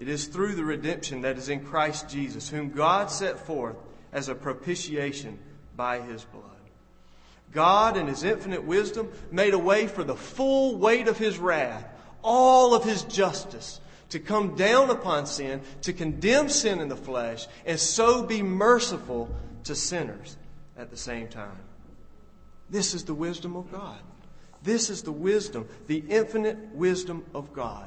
It 0.00 0.08
is 0.08 0.26
through 0.26 0.56
the 0.56 0.64
redemption 0.64 1.20
that 1.20 1.38
is 1.38 1.48
in 1.48 1.64
Christ 1.64 2.08
Jesus, 2.08 2.48
whom 2.48 2.70
God 2.70 3.08
set 3.08 3.38
forth 3.38 3.76
as 4.12 4.28
a 4.28 4.34
propitiation 4.34 5.38
by 5.76 6.00
his 6.00 6.24
blood. 6.24 6.42
God, 7.52 7.96
in 7.96 8.08
his 8.08 8.24
infinite 8.24 8.64
wisdom, 8.64 9.12
made 9.30 9.54
a 9.54 9.58
way 9.58 9.86
for 9.86 10.02
the 10.02 10.16
full 10.16 10.76
weight 10.76 11.06
of 11.06 11.18
his 11.18 11.38
wrath, 11.38 11.86
all 12.20 12.74
of 12.74 12.82
his 12.82 13.04
justice, 13.04 13.80
to 14.08 14.18
come 14.18 14.56
down 14.56 14.90
upon 14.90 15.26
sin, 15.26 15.60
to 15.82 15.92
condemn 15.92 16.48
sin 16.48 16.80
in 16.80 16.88
the 16.88 16.96
flesh, 16.96 17.46
and 17.64 17.78
so 17.78 18.24
be 18.24 18.42
merciful 18.42 19.32
to 19.62 19.76
sinners 19.76 20.36
at 20.76 20.90
the 20.90 20.96
same 20.96 21.28
time. 21.28 21.60
This 22.68 22.92
is 22.92 23.04
the 23.04 23.14
wisdom 23.14 23.54
of 23.54 23.70
God. 23.70 24.00
This 24.64 24.90
is 24.90 25.02
the 25.02 25.12
wisdom, 25.12 25.68
the 25.86 26.02
infinite 26.08 26.58
wisdom 26.74 27.24
of 27.34 27.52
God. 27.52 27.86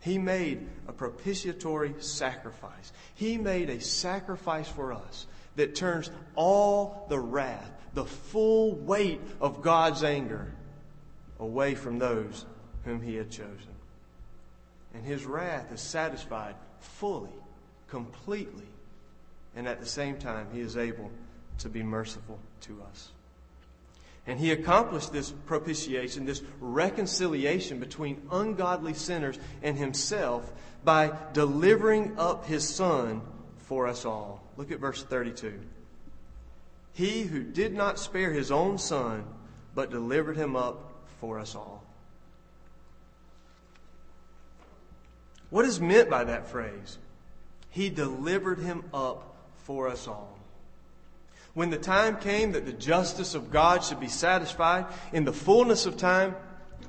He 0.00 0.16
made 0.16 0.66
a 0.88 0.92
propitiatory 0.92 1.94
sacrifice. 1.98 2.92
He 3.14 3.36
made 3.36 3.68
a 3.68 3.80
sacrifice 3.80 4.68
for 4.68 4.94
us 4.94 5.26
that 5.56 5.74
turns 5.74 6.10
all 6.34 7.06
the 7.10 7.18
wrath, 7.18 7.70
the 7.92 8.04
full 8.04 8.74
weight 8.76 9.20
of 9.40 9.60
God's 9.60 10.02
anger 10.02 10.52
away 11.38 11.74
from 11.74 11.98
those 11.98 12.46
whom 12.84 13.02
He 13.02 13.16
had 13.16 13.30
chosen 13.30 13.76
and 14.96 15.04
his 15.04 15.26
wrath 15.26 15.70
is 15.72 15.80
satisfied 15.80 16.54
fully, 16.80 17.30
completely, 17.88 18.66
and 19.54 19.68
at 19.68 19.78
the 19.78 19.86
same 19.86 20.16
time, 20.16 20.46
he 20.52 20.60
is 20.60 20.78
able 20.78 21.10
to 21.58 21.68
be 21.68 21.82
merciful 21.82 22.38
to 22.62 22.82
us. 22.90 23.10
And 24.26 24.40
he 24.40 24.50
accomplished 24.50 25.12
this 25.12 25.30
propitiation, 25.30 26.26
this 26.26 26.42
reconciliation 26.60 27.78
between 27.78 28.22
ungodly 28.30 28.94
sinners 28.94 29.38
and 29.62 29.76
himself 29.76 30.52
by 30.84 31.12
delivering 31.32 32.18
up 32.18 32.46
his 32.46 32.68
son 32.68 33.22
for 33.58 33.86
us 33.86 34.04
all. 34.04 34.42
Look 34.56 34.72
at 34.72 34.80
verse 34.80 35.02
32. 35.02 35.54
He 36.92 37.22
who 37.22 37.42
did 37.42 37.74
not 37.74 37.98
spare 37.98 38.32
his 38.32 38.50
own 38.50 38.78
son, 38.78 39.24
but 39.74 39.90
delivered 39.90 40.36
him 40.36 40.56
up 40.56 40.94
for 41.20 41.38
us 41.38 41.54
all. 41.54 41.84
What 45.50 45.64
is 45.64 45.80
meant 45.80 46.10
by 46.10 46.24
that 46.24 46.48
phrase? 46.48 46.98
He 47.70 47.90
delivered 47.90 48.58
him 48.58 48.84
up 48.92 49.36
for 49.64 49.88
us 49.88 50.08
all. 50.08 50.35
When 51.56 51.70
the 51.70 51.78
time 51.78 52.18
came 52.18 52.52
that 52.52 52.66
the 52.66 52.72
justice 52.74 53.34
of 53.34 53.50
God 53.50 53.82
should 53.82 53.98
be 53.98 54.08
satisfied 54.08 54.84
in 55.14 55.24
the 55.24 55.32
fullness 55.32 55.86
of 55.86 55.96
time, 55.96 56.36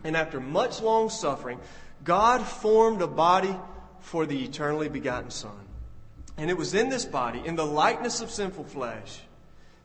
and 0.04 0.18
after 0.18 0.42
much 0.42 0.82
long 0.82 1.10
suffering, 1.10 1.62
God 2.04 2.46
formed 2.46 3.02
a 3.02 3.08
body 3.08 3.56
for 4.02 4.26
the 4.26 4.44
eternally 4.44 4.90
begotten 4.90 5.32
Son. 5.32 5.58
And 6.36 6.50
it 6.50 6.58
was 6.58 6.74
in 6.74 6.90
this 6.90 7.06
body, 7.06 7.42
in 7.46 7.56
the 7.56 7.66
likeness 7.66 8.20
of 8.20 8.30
sinful 8.30 8.66
flesh, 8.66 9.22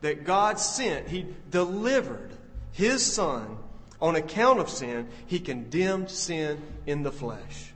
that 0.00 0.24
God 0.24 0.58
sent, 0.58 1.06
He 1.06 1.28
delivered 1.48 2.32
His 2.72 3.06
Son 3.06 3.58
on 4.00 4.16
account 4.16 4.58
of 4.58 4.68
sin. 4.68 5.06
He 5.28 5.38
condemned 5.38 6.10
sin 6.10 6.60
in 6.86 7.04
the 7.04 7.12
flesh. 7.12 7.72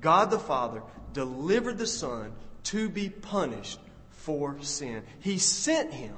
God 0.00 0.30
the 0.30 0.38
Father 0.38 0.82
delivered 1.12 1.78
the 1.78 1.86
Son 1.88 2.30
to 2.62 2.88
be 2.88 3.08
punished 3.08 3.80
for 4.26 4.60
sin. 4.60 5.02
He 5.20 5.38
sent 5.38 5.94
Him 5.94 6.14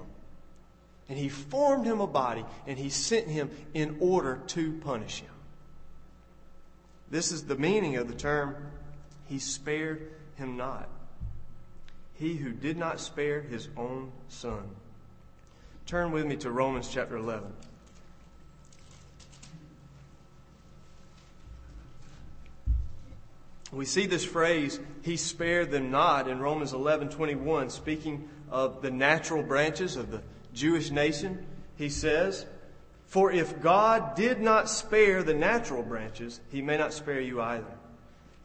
and 1.09 1.17
He 1.17 1.29
formed 1.29 1.87
Him 1.87 2.01
a 2.01 2.09
body 2.09 2.45
and 2.67 2.77
He 2.77 2.89
sent 2.89 3.29
Him 3.29 3.51
in 3.73 3.99
order 4.01 4.41
to 4.49 4.73
punish 4.81 5.21
Him. 5.21 5.31
This 7.09 7.31
is 7.31 7.45
the 7.45 7.57
meaning 7.57 7.97
of 7.97 8.09
the 8.09 8.15
term, 8.15 8.57
He 9.27 9.39
spared 9.39 10.11
Him 10.35 10.57
not 10.57 10.89
he 12.19 12.35
who 12.35 12.51
did 12.51 12.77
not 12.77 13.01
spare 13.01 13.41
his 13.41 13.69
own 13.77 14.11
son. 14.29 14.69
Turn 15.87 16.11
with 16.11 16.27
me 16.27 16.37
to 16.39 16.51
Romans 16.51 16.89
chapter 16.93 17.17
11. 17.17 17.53
We 23.71 23.85
see 23.85 24.07
this 24.07 24.25
phrase, 24.25 24.81
he 25.03 25.17
spared 25.17 25.71
them 25.71 25.91
not, 25.91 26.29
in 26.29 26.41
Romans 26.41 26.73
11 26.73 27.11
21, 27.11 27.71
speaking 27.71 28.29
of 28.51 28.81
the 28.81 28.91
natural 28.91 29.43
branches 29.43 29.97
of 29.97 30.11
the 30.11 30.23
Jewish 30.55 30.91
nation. 30.91 31.47
He 31.77 31.91
says, 31.91 32.47
For 33.07 33.31
if 33.31 33.61
God 33.61 34.15
did 34.15 34.41
not 34.41 34.71
spare 34.71 35.23
the 35.23 35.35
natural 35.35 35.83
branches, 35.83 36.41
he 36.51 36.63
may 36.63 36.79
not 36.79 36.95
spare 36.95 37.21
you 37.21 37.43
either. 37.43 37.79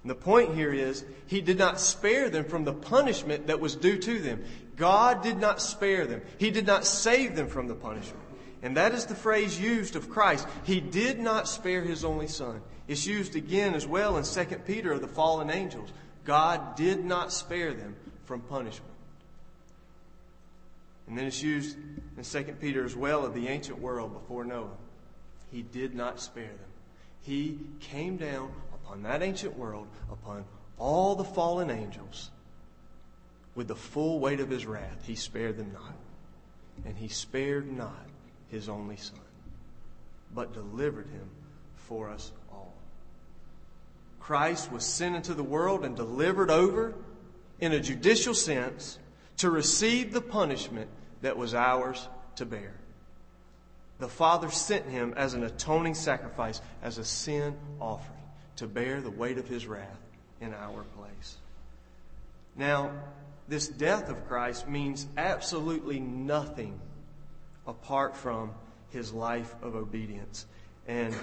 And 0.03 0.09
the 0.09 0.15
point 0.15 0.53
here 0.53 0.73
is, 0.73 1.05
He 1.27 1.39
did 1.39 1.57
not 1.57 1.79
spare 1.79 2.29
them 2.29 2.43
from 2.43 2.65
the 2.65 2.73
punishment 2.73 3.47
that 3.47 3.61
was 3.61 3.75
due 3.75 3.97
to 3.97 4.19
them. 4.19 4.43
God 4.75 5.23
did 5.23 5.37
not 5.37 5.61
spare 5.61 6.05
them. 6.05 6.21
He 6.37 6.51
did 6.51 6.67
not 6.67 6.85
save 6.85 7.35
them 7.35 7.47
from 7.47 7.67
the 7.67 7.75
punishment. 7.75 8.19
And 8.61 8.75
that 8.77 8.93
is 8.93 9.05
the 9.05 9.15
phrase 9.15 9.59
used 9.59 9.95
of 9.95 10.09
Christ. 10.09 10.47
He 10.63 10.81
did 10.81 11.19
not 11.19 11.47
spare 11.47 11.81
His 11.81 12.03
only 12.03 12.27
Son. 12.27 12.61
It's 12.87 13.05
used 13.05 13.35
again 13.35 13.75
as 13.75 13.87
well 13.87 14.17
in 14.17 14.23
2 14.23 14.45
Peter 14.65 14.91
of 14.91 15.01
the 15.01 15.07
fallen 15.07 15.49
angels. 15.49 15.89
God 16.25 16.75
did 16.75 17.03
not 17.03 17.31
spare 17.31 17.73
them 17.73 17.95
from 18.25 18.41
punishment. 18.41 18.93
And 21.07 21.17
then 21.17 21.25
it's 21.25 21.41
used 21.41 21.77
in 22.17 22.23
2 22.23 22.43
Peter 22.59 22.85
as 22.85 22.95
well 22.95 23.25
of 23.25 23.33
the 23.33 23.47
ancient 23.47 23.79
world 23.79 24.13
before 24.13 24.45
Noah. 24.45 24.77
He 25.51 25.61
did 25.61 25.95
not 25.95 26.19
spare 26.19 26.45
them. 26.45 26.71
He 27.21 27.59
came 27.79 28.17
down 28.17 28.51
upon 28.73 29.03
that 29.03 29.21
ancient 29.21 29.57
world, 29.57 29.87
upon 30.11 30.45
all 30.77 31.15
the 31.15 31.23
fallen 31.23 31.69
angels, 31.69 32.31
with 33.55 33.67
the 33.67 33.75
full 33.75 34.19
weight 34.19 34.39
of 34.39 34.49
his 34.49 34.65
wrath, 34.65 35.03
he 35.05 35.15
spared 35.15 35.57
them 35.57 35.71
not. 35.73 35.95
And 36.85 36.97
he 36.97 37.07
spared 37.07 37.71
not 37.71 38.07
his 38.49 38.67
only 38.67 38.97
son, 38.97 39.19
but 40.33 40.53
delivered 40.53 41.07
him 41.07 41.29
for 41.75 42.09
us. 42.09 42.31
Christ 44.23 44.71
was 44.71 44.85
sent 44.85 45.17
into 45.17 45.33
the 45.33 45.43
world 45.43 45.83
and 45.83 45.97
delivered 45.97 46.49
over 46.49 46.93
in 47.59 47.73
a 47.73 47.79
judicial 47.81 48.33
sense 48.33 48.97
to 49.37 49.49
receive 49.49 50.13
the 50.13 50.21
punishment 50.21 50.89
that 51.21 51.37
was 51.37 51.53
ours 51.53 52.07
to 52.37 52.45
bear. 52.45 52.73
The 53.99 54.07
Father 54.07 54.49
sent 54.49 54.85
him 54.85 55.13
as 55.17 55.33
an 55.33 55.43
atoning 55.43 55.93
sacrifice, 55.93 56.61
as 56.81 56.97
a 56.97 57.03
sin 57.03 57.57
offering 57.81 58.23
to 58.55 58.67
bear 58.67 59.01
the 59.01 59.11
weight 59.11 59.37
of 59.37 59.47
his 59.49 59.67
wrath 59.67 59.99
in 60.39 60.53
our 60.53 60.83
place. 60.97 61.37
Now, 62.55 62.91
this 63.49 63.67
death 63.67 64.09
of 64.09 64.27
Christ 64.29 64.69
means 64.69 65.05
absolutely 65.17 65.99
nothing 65.99 66.79
apart 67.67 68.15
from 68.15 68.51
his 68.91 69.11
life 69.11 69.53
of 69.61 69.75
obedience. 69.75 70.45
And 70.87 71.15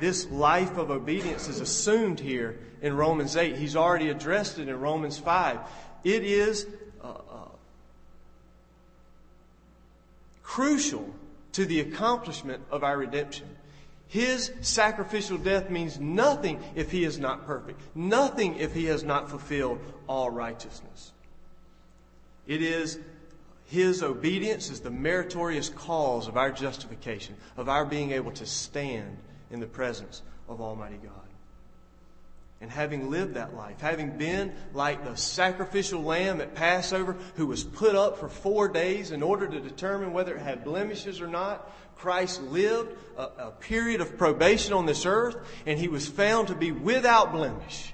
this 0.00 0.28
life 0.30 0.76
of 0.76 0.90
obedience 0.90 1.48
is 1.48 1.60
assumed 1.60 2.20
here 2.20 2.58
in 2.82 2.96
Romans 2.96 3.36
8. 3.36 3.56
He's 3.56 3.76
already 3.76 4.08
addressed 4.08 4.58
it 4.58 4.68
in 4.68 4.80
Romans 4.80 5.18
5. 5.18 5.58
It 6.04 6.24
is 6.24 6.66
uh, 7.02 7.08
uh, 7.08 7.48
crucial 10.42 11.14
to 11.52 11.64
the 11.64 11.80
accomplishment 11.80 12.62
of 12.70 12.82
our 12.82 12.98
redemption. 12.98 13.46
His 14.08 14.52
sacrificial 14.60 15.38
death 15.38 15.70
means 15.70 15.98
nothing 15.98 16.62
if 16.74 16.90
he 16.90 17.04
is 17.04 17.18
not 17.18 17.46
perfect, 17.46 17.80
nothing 17.94 18.56
if 18.56 18.74
he 18.74 18.84
has 18.86 19.02
not 19.02 19.30
fulfilled 19.30 19.80
all 20.06 20.30
righteousness. 20.30 21.12
It 22.46 22.62
is 22.62 22.98
his 23.66 24.02
obedience 24.02 24.70
is 24.70 24.80
the 24.80 24.90
meritorious 24.90 25.68
cause 25.68 26.28
of 26.28 26.36
our 26.36 26.50
justification, 26.50 27.34
of 27.56 27.68
our 27.68 27.84
being 27.84 28.12
able 28.12 28.30
to 28.32 28.46
stand 28.46 29.16
in 29.50 29.60
the 29.60 29.66
presence 29.66 30.22
of 30.48 30.60
Almighty 30.60 30.98
God. 31.02 31.12
And 32.60 32.70
having 32.70 33.10
lived 33.10 33.34
that 33.34 33.54
life, 33.54 33.80
having 33.80 34.16
been 34.16 34.54
like 34.72 35.04
the 35.04 35.16
sacrificial 35.16 36.02
lamb 36.02 36.40
at 36.40 36.54
Passover 36.54 37.16
who 37.36 37.46
was 37.46 37.62
put 37.62 37.94
up 37.94 38.18
for 38.18 38.28
four 38.28 38.68
days 38.68 39.10
in 39.10 39.22
order 39.22 39.46
to 39.46 39.60
determine 39.60 40.12
whether 40.12 40.36
it 40.36 40.42
had 40.42 40.64
blemishes 40.64 41.20
or 41.20 41.26
not, 41.26 41.70
Christ 41.96 42.42
lived 42.42 42.96
a, 43.16 43.22
a 43.22 43.50
period 43.50 44.00
of 44.00 44.16
probation 44.16 44.72
on 44.72 44.86
this 44.86 45.04
earth 45.04 45.36
and 45.66 45.78
he 45.78 45.88
was 45.88 46.08
found 46.08 46.48
to 46.48 46.54
be 46.54 46.72
without 46.72 47.32
blemish. 47.32 47.92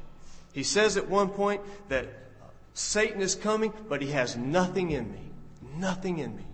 He 0.52 0.62
says 0.62 0.96
at 0.96 1.08
one 1.08 1.30
point 1.30 1.62
that 1.88 2.04
uh, 2.04 2.46
Satan 2.74 3.20
is 3.22 3.34
coming, 3.34 3.72
but 3.88 4.02
he 4.02 4.10
has 4.10 4.36
nothing 4.36 4.90
in 4.90 5.10
me. 5.10 5.29
Nothing 5.76 6.18
in 6.18 6.36
me. 6.36 6.44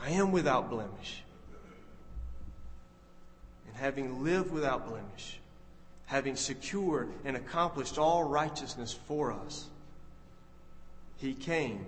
I 0.00 0.10
am 0.10 0.32
without 0.32 0.70
blemish. 0.70 1.22
And 3.66 3.76
having 3.76 4.22
lived 4.22 4.50
without 4.50 4.88
blemish, 4.88 5.38
having 6.06 6.36
secured 6.36 7.10
and 7.24 7.36
accomplished 7.36 7.98
all 7.98 8.24
righteousness 8.24 8.92
for 9.06 9.32
us, 9.32 9.68
he 11.18 11.34
came 11.34 11.84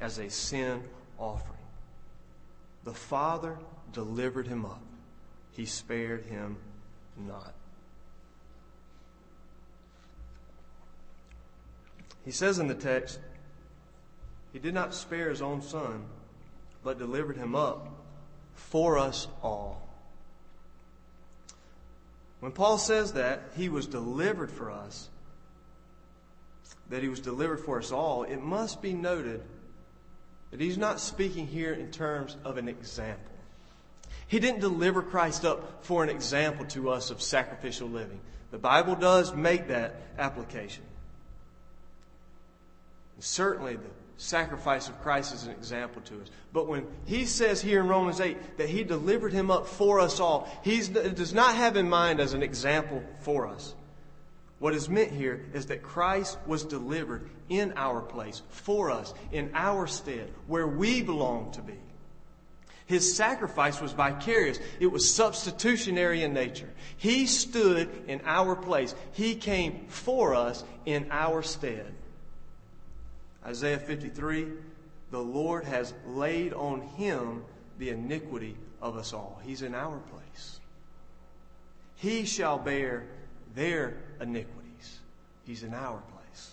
as 0.00 0.18
a 0.18 0.28
sin 0.28 0.82
offering. 1.18 1.56
The 2.84 2.92
Father 2.92 3.58
delivered 3.92 4.46
him 4.46 4.64
up. 4.64 4.82
He 5.52 5.64
spared 5.64 6.26
him 6.26 6.58
not. 7.16 7.54
He 12.24 12.30
says 12.30 12.58
in 12.58 12.66
the 12.66 12.74
text, 12.74 13.18
He 14.56 14.62
did 14.62 14.72
not 14.72 14.94
spare 14.94 15.28
His 15.28 15.42
own 15.42 15.60
Son, 15.60 16.06
but 16.82 16.98
delivered 16.98 17.36
Him 17.36 17.54
up 17.54 17.90
for 18.54 18.96
us 18.96 19.28
all. 19.42 19.86
When 22.40 22.52
Paul 22.52 22.78
says 22.78 23.12
that, 23.12 23.50
He 23.54 23.68
was 23.68 23.86
delivered 23.86 24.50
for 24.50 24.70
us, 24.70 25.10
that 26.88 27.02
He 27.02 27.10
was 27.10 27.20
delivered 27.20 27.60
for 27.60 27.78
us 27.78 27.92
all, 27.92 28.22
it 28.22 28.40
must 28.40 28.80
be 28.80 28.94
noted 28.94 29.42
that 30.52 30.58
He's 30.58 30.78
not 30.78 31.00
speaking 31.00 31.46
here 31.46 31.74
in 31.74 31.90
terms 31.90 32.38
of 32.42 32.56
an 32.56 32.66
example. 32.66 33.34
He 34.26 34.38
didn't 34.38 34.60
deliver 34.60 35.02
Christ 35.02 35.44
up 35.44 35.84
for 35.84 36.02
an 36.02 36.08
example 36.08 36.64
to 36.68 36.88
us 36.88 37.10
of 37.10 37.20
sacrificial 37.20 37.90
living. 37.90 38.20
The 38.52 38.58
Bible 38.58 38.94
does 38.94 39.34
make 39.34 39.68
that 39.68 39.96
application. 40.18 40.84
Certainly, 43.18 43.76
the 43.76 44.05
sacrifice 44.16 44.88
of 44.88 45.00
Christ 45.02 45.34
is 45.34 45.44
an 45.44 45.52
example 45.52 46.02
to 46.02 46.22
us. 46.22 46.30
But 46.52 46.66
when 46.66 46.86
he 47.04 47.26
says 47.26 47.60
here 47.60 47.80
in 47.80 47.88
Romans 47.88 48.20
8 48.20 48.56
that 48.58 48.68
he 48.68 48.82
delivered 48.82 49.32
him 49.32 49.50
up 49.50 49.66
for 49.66 50.00
us 50.00 50.20
all, 50.20 50.48
he 50.62 50.80
does 50.80 51.34
not 51.34 51.54
have 51.54 51.76
in 51.76 51.88
mind 51.88 52.20
as 52.20 52.32
an 52.32 52.42
example 52.42 53.02
for 53.20 53.46
us. 53.46 53.74
What 54.58 54.74
is 54.74 54.88
meant 54.88 55.12
here 55.12 55.44
is 55.52 55.66
that 55.66 55.82
Christ 55.82 56.38
was 56.46 56.64
delivered 56.64 57.28
in 57.48 57.74
our 57.76 58.00
place, 58.00 58.42
for 58.48 58.90
us, 58.90 59.12
in 59.30 59.50
our 59.54 59.86
stead, 59.86 60.32
where 60.46 60.66
we 60.66 61.02
belong 61.02 61.52
to 61.52 61.62
be. 61.62 61.74
His 62.86 63.16
sacrifice 63.16 63.80
was 63.80 63.92
vicarious. 63.92 64.58
It 64.80 64.86
was 64.86 65.12
substitutionary 65.12 66.22
in 66.22 66.32
nature. 66.32 66.70
He 66.96 67.26
stood 67.26 67.90
in 68.06 68.22
our 68.24 68.54
place. 68.54 68.94
He 69.12 69.34
came 69.34 69.86
for 69.88 70.34
us 70.34 70.64
in 70.86 71.08
our 71.10 71.42
stead. 71.42 71.92
Isaiah 73.46 73.78
53 73.78 74.48
the 75.10 75.18
Lord 75.18 75.64
has 75.64 75.94
laid 76.06 76.52
on 76.52 76.80
him 76.80 77.44
the 77.78 77.90
iniquity 77.90 78.56
of 78.82 78.96
us 78.96 79.12
all. 79.12 79.40
He's 79.44 79.62
in 79.62 79.74
our 79.74 79.98
place. 79.98 80.60
He 81.96 82.24
shall 82.24 82.58
bear 82.58 83.06
their 83.54 83.96
iniquities. 84.20 84.98
He's 85.46 85.62
in 85.62 85.74
our 85.74 85.98
place. 85.98 86.50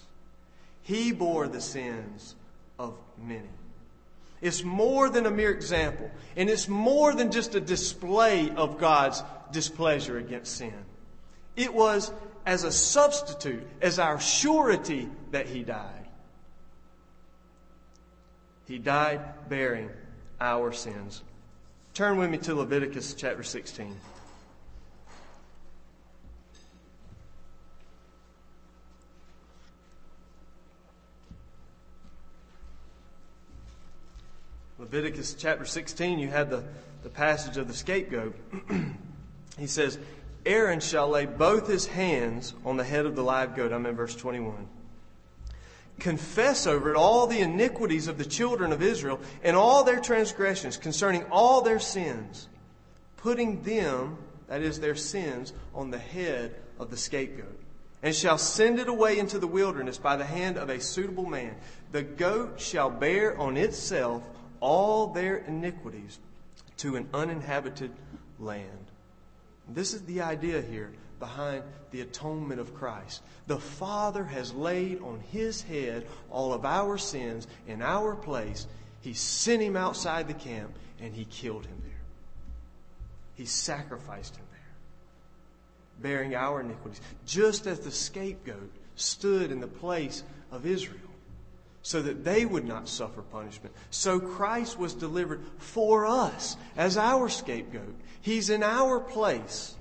He 0.84 1.12
bore 1.12 1.48
the 1.48 1.62
sins 1.62 2.36
of 2.78 2.96
many. 3.22 3.50
It's 4.42 4.64
more 4.64 5.10
than 5.10 5.26
a 5.26 5.32
mere 5.32 5.52
example, 5.52 6.12
and 6.36 6.50
it's 6.50 6.68
more 6.68 7.14
than 7.14 7.32
just 7.32 7.56
a 7.56 7.62
display 7.62 8.50
of 8.52 8.78
God's 8.78 9.24
displeasure 9.52 10.18
against 10.18 10.58
sin. 10.58 10.74
It 11.56 11.74
was 11.74 12.12
as 12.46 12.66
a 12.66 12.72
substitute, 12.72 13.66
as 13.82 14.00
our 14.00 14.20
surety 14.20 15.10
that 15.32 15.48
He 15.48 15.64
died. 15.64 16.03
He 18.67 18.78
died 18.78 19.49
bearing 19.49 19.89
our 20.39 20.71
sins. 20.71 21.21
Turn 21.93 22.17
with 22.17 22.30
me 22.30 22.38
to 22.39 22.56
Leviticus 22.56 23.13
chapter 23.13 23.43
16. 23.43 23.95
Leviticus 34.80 35.36
chapter 35.36 35.65
16, 35.65 36.19
you 36.19 36.28
had 36.28 36.49
the, 36.49 36.63
the 37.04 37.10
passage 37.10 37.58
of 37.58 37.67
the 37.67 37.73
scapegoat. 37.73 38.36
he 39.58 39.67
says, 39.67 39.97
Aaron 40.45 40.82
shall 40.82 41.10
lay 41.10 41.26
both 41.26 41.67
his 41.67 41.86
hands 41.86 42.54
on 42.65 42.76
the 42.78 42.84
head 42.84 43.06
of 43.06 43.15
the 43.15 43.23
live 43.23 43.56
goat. 43.56 43.71
I'm 43.71 43.86
in 43.86 43.95
verse 43.95 44.15
21. 44.15 44.67
Confess 46.00 46.68
over 46.68 46.90
it 46.90 46.96
all 46.96 47.28
the 47.28 47.40
iniquities 47.40 48.08
of 48.08 48.18
the 48.18 48.26
children 48.26 48.72
of 48.72 48.82
Israel 48.82 49.20
and 49.44 49.56
all 49.56 49.84
their 49.84 50.00
transgressions 50.00 50.78
concerning 50.78 51.24
all 51.26 51.62
their 51.62 51.80
sins, 51.80 52.48
putting 53.18 53.62
them, 53.64 54.18
that 54.48 54.62
is 54.62 54.80
their 54.80 54.96
sins, 54.96 55.54
on 55.74 55.92
the 55.92 55.98
head 55.98 56.56
of 56.80 56.90
the 56.90 56.98
scapegoat. 56.98 57.60
And 58.02 58.14
shall 58.14 58.38
send 58.38 58.80
it 58.80 58.90
away 58.90 59.18
into 59.18 59.40
the 59.40 59.48
wilderness 59.48 59.98
by 59.98 60.18
the 60.18 60.26
hand 60.26 60.58
of 60.58 60.70
a 60.70 60.82
suitable 60.82 61.26
man. 61.26 61.56
The 61.92 62.04
goat 62.04 62.60
shall 62.60 62.90
bear 62.90 63.38
on 63.38 63.56
itself 63.56 64.24
all 64.60 65.08
their 65.08 65.38
iniquities 65.38 66.20
to 66.78 66.98
an 66.98 67.08
uninhabited 67.14 67.92
land. 68.40 68.92
This 69.70 69.94
is 69.94 70.02
the 70.02 70.22
idea 70.22 70.62
here 70.62 70.92
behind 71.24 71.64
the 71.92 72.02
atonement 72.02 72.60
of 72.60 72.76
Christ. 72.76 73.22
The 73.48 73.58
Father 73.58 74.26
has 74.26 74.54
laid 74.54 75.02
on 75.02 75.22
his 75.32 75.62
head 75.62 76.06
all 76.30 76.52
of 76.52 76.66
our 76.66 76.98
sins 76.98 77.48
in 77.66 77.82
our 77.82 78.14
place. 78.14 78.68
He 79.00 79.14
sent 79.14 79.62
him 79.62 79.78
outside 79.78 80.28
the 80.28 80.34
camp 80.34 80.76
and 81.00 81.16
he 81.16 81.24
killed 81.24 81.66
him 81.66 81.78
there. 81.82 82.02
He 83.36 83.46
sacrificed 83.46 84.36
him 84.36 84.44
there, 84.52 86.02
bearing 86.02 86.36
our 86.36 86.60
iniquities, 86.60 87.00
just 87.26 87.68
as 87.68 87.80
the 87.80 87.92
scapegoat 87.92 88.74
stood 88.96 89.50
in 89.50 89.62
the 89.62 89.68
place 89.68 90.24
of 90.52 90.66
Israel 90.66 91.00
so 91.84 92.02
that 92.02 92.26
they 92.26 92.46
would 92.46 92.68
not 92.68 92.90
suffer 92.90 93.22
punishment. 93.22 93.74
So 93.92 94.20
Christ 94.20 94.78
was 94.78 94.94
delivered 94.94 95.42
for 95.58 96.06
us 96.06 96.58
as 96.76 96.98
our 96.98 97.30
scapegoat. 97.30 97.96
He's 98.20 98.50
in 98.50 98.62
our 98.62 99.00
place. 99.00 99.76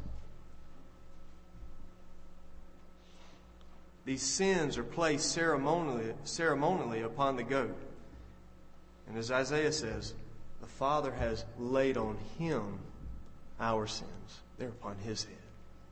These 4.05 4.23
sins 4.23 4.79
are 4.79 4.85
placed 4.85 5.31
ceremonially, 5.33 6.13
ceremonially 6.25 7.03
upon 7.03 7.37
the 7.37 7.45
goat. 7.45 7.77
And 9.09 9.17
as 9.17 9.31
Isaiah 9.31 9.73
says, 9.73 10.15
the 10.61 10.67
Father 10.67 11.13
has 11.13 11.45
laid 11.59 11.97
on 11.97 12.17
him 12.39 12.79
our 13.61 13.87
sins. 13.87 14.41
They're 14.59 14.69
upon 14.69 14.97
his 14.99 15.25
head. 15.25 15.37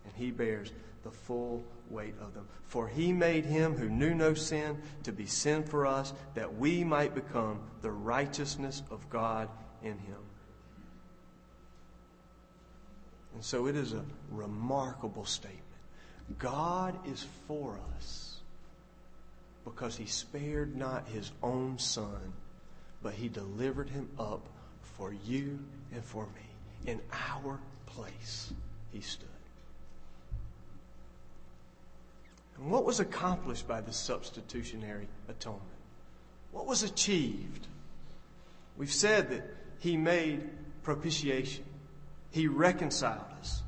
And 0.04 0.14
he 0.14 0.30
bears 0.30 0.72
the 1.04 1.10
full 1.10 1.62
weight 1.88 2.14
of 2.20 2.34
them. 2.34 2.46
For 2.66 2.88
he 2.88 3.12
made 3.12 3.44
him 3.44 3.76
who 3.76 3.88
knew 3.88 4.14
no 4.14 4.34
sin 4.34 4.78
to 5.04 5.12
be 5.12 5.26
sin 5.26 5.62
for 5.64 5.86
us, 5.86 6.12
that 6.34 6.56
we 6.56 6.84
might 6.84 7.14
become 7.14 7.60
the 7.82 7.90
righteousness 7.90 8.82
of 8.90 9.08
God 9.10 9.48
in 9.82 9.98
him. 9.98 10.18
And 13.34 13.44
so 13.44 13.66
it 13.66 13.76
is 13.76 13.92
a 13.92 14.04
remarkable 14.30 15.24
statement. 15.24 15.59
God 16.38 16.96
is 17.06 17.26
for 17.46 17.78
us 17.96 18.36
because 19.64 19.96
he 19.96 20.06
spared 20.06 20.76
not 20.76 21.08
his 21.08 21.30
own 21.42 21.78
son, 21.78 22.32
but 23.02 23.14
he 23.14 23.28
delivered 23.28 23.88
him 23.88 24.08
up 24.18 24.46
for 24.96 25.12
you 25.12 25.58
and 25.92 26.04
for 26.04 26.24
me. 26.26 26.90
In 26.92 27.00
our 27.12 27.58
place, 27.86 28.52
he 28.92 29.00
stood. 29.00 29.28
And 32.56 32.70
what 32.70 32.84
was 32.84 33.00
accomplished 33.00 33.66
by 33.66 33.80
the 33.80 33.92
substitutionary 33.92 35.08
atonement? 35.28 35.64
What 36.52 36.66
was 36.66 36.82
achieved? 36.82 37.66
We've 38.76 38.92
said 38.92 39.30
that 39.30 39.42
he 39.78 39.96
made 39.96 40.48
propitiation. 40.82 41.64
He 42.30 42.48
reconciled 42.48 43.24
us. 43.40 43.62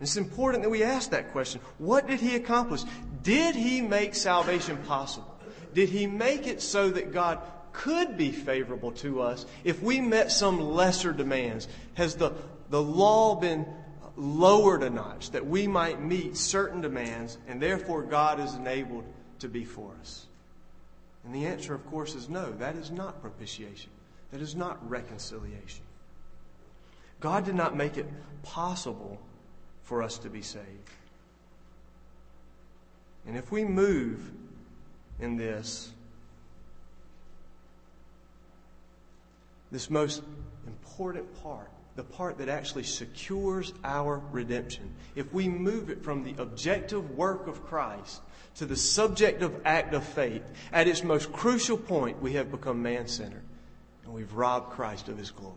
It's 0.00 0.16
important 0.16 0.64
that 0.64 0.70
we 0.70 0.82
ask 0.82 1.10
that 1.10 1.32
question. 1.32 1.60
What 1.78 2.06
did 2.06 2.20
he 2.20 2.34
accomplish? 2.34 2.82
Did 3.22 3.54
he 3.54 3.80
make 3.80 4.14
salvation 4.14 4.76
possible? 4.78 5.32
Did 5.74 5.88
he 5.88 6.06
make 6.06 6.46
it 6.46 6.60
so 6.60 6.90
that 6.90 7.12
God 7.12 7.40
could 7.72 8.16
be 8.16 8.32
favorable 8.32 8.92
to 8.92 9.22
us 9.22 9.46
if 9.64 9.82
we 9.82 10.00
met 10.00 10.30
some 10.30 10.60
lesser 10.60 11.12
demands? 11.12 11.68
Has 11.94 12.16
the, 12.16 12.32
the 12.70 12.82
law 12.82 13.36
been 13.36 13.66
lowered 14.16 14.82
a 14.82 14.90
notch 14.90 15.30
that 15.30 15.46
we 15.46 15.66
might 15.66 16.02
meet 16.02 16.36
certain 16.36 16.80
demands, 16.80 17.38
and 17.48 17.60
therefore 17.62 18.02
God 18.02 18.40
is 18.40 18.54
enabled 18.54 19.04
to 19.38 19.48
be 19.48 19.64
for 19.64 19.92
us? 20.00 20.26
And 21.24 21.34
the 21.34 21.46
answer, 21.46 21.74
of 21.74 21.86
course, 21.86 22.14
is 22.14 22.28
no. 22.28 22.50
That 22.52 22.76
is 22.76 22.90
not 22.90 23.20
propitiation. 23.20 23.90
That 24.32 24.40
is 24.40 24.56
not 24.56 24.78
reconciliation. 24.88 25.84
God 27.20 27.44
did 27.44 27.54
not 27.54 27.76
make 27.76 27.96
it 27.96 28.06
possible 28.42 29.20
for 29.82 30.02
us 30.02 30.18
to 30.18 30.30
be 30.30 30.42
saved. 30.42 30.66
And 33.26 33.36
if 33.36 33.52
we 33.52 33.64
move 33.64 34.30
in 35.20 35.36
this, 35.36 35.90
this 39.70 39.88
most 39.88 40.22
important 40.66 41.42
part, 41.42 41.70
the 41.94 42.02
part 42.02 42.38
that 42.38 42.48
actually 42.48 42.84
secures 42.84 43.72
our 43.84 44.22
redemption. 44.32 44.94
If 45.14 45.32
we 45.32 45.48
move 45.48 45.90
it 45.90 46.02
from 46.02 46.24
the 46.24 46.34
objective 46.40 47.10
work 47.12 47.46
of 47.46 47.64
Christ 47.66 48.22
to 48.56 48.66
the 48.66 48.76
subjective 48.76 49.60
act 49.64 49.94
of 49.94 50.04
faith, 50.04 50.42
at 50.72 50.88
its 50.88 51.04
most 51.04 51.32
crucial 51.32 51.76
point, 51.76 52.20
we 52.20 52.32
have 52.32 52.50
become 52.50 52.82
man 52.82 53.06
centered 53.06 53.42
and 54.04 54.12
we've 54.12 54.32
robbed 54.34 54.70
Christ 54.70 55.08
of 55.08 55.18
his 55.18 55.30
glory. 55.30 55.56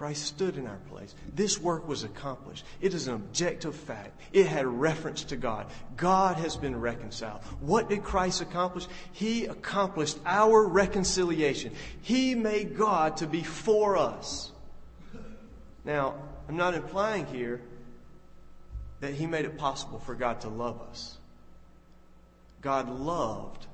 Christ 0.00 0.24
stood 0.24 0.56
in 0.56 0.66
our 0.66 0.78
place. 0.88 1.14
This 1.34 1.60
work 1.60 1.86
was 1.86 2.04
accomplished. 2.04 2.64
It 2.80 2.94
is 2.94 3.06
an 3.06 3.12
objective 3.16 3.76
fact. 3.76 4.18
It 4.32 4.46
had 4.46 4.66
reference 4.66 5.24
to 5.24 5.36
God. 5.36 5.66
God 5.98 6.38
has 6.38 6.56
been 6.56 6.80
reconciled. 6.80 7.42
What 7.60 7.90
did 7.90 8.02
Christ 8.02 8.40
accomplish? 8.40 8.86
He 9.12 9.44
accomplished 9.44 10.18
our 10.24 10.66
reconciliation. 10.66 11.74
He 12.00 12.34
made 12.34 12.78
God 12.78 13.18
to 13.18 13.26
be 13.26 13.42
for 13.42 13.98
us. 13.98 14.50
Now, 15.84 16.14
I'm 16.48 16.56
not 16.56 16.72
implying 16.72 17.26
here 17.26 17.60
that 19.00 19.12
He 19.12 19.26
made 19.26 19.44
it 19.44 19.58
possible 19.58 19.98
for 19.98 20.14
God 20.14 20.40
to 20.40 20.48
love 20.48 20.80
us. 20.88 21.18
God 22.62 22.88
loved 22.88 23.66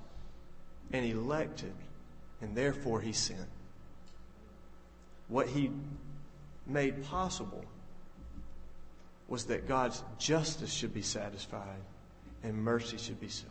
and 0.92 1.06
elected, 1.06 1.74
and 2.40 2.56
therefore 2.56 3.00
He 3.00 3.12
sent. 3.12 3.46
What 5.28 5.46
He 5.46 5.70
made 6.66 7.04
possible 7.04 7.64
was 9.28 9.46
that 9.46 9.66
God's 9.66 10.02
justice 10.18 10.72
should 10.72 10.94
be 10.94 11.02
satisfied 11.02 11.80
and 12.42 12.54
mercy 12.54 12.96
should 12.96 13.20
be 13.20 13.28
shown. 13.28 13.50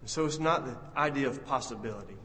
And 0.00 0.08
so 0.08 0.24
it's 0.26 0.38
not 0.38 0.64
the 0.64 0.76
idea 0.98 1.28
of 1.28 1.44
possibility. 1.44 2.16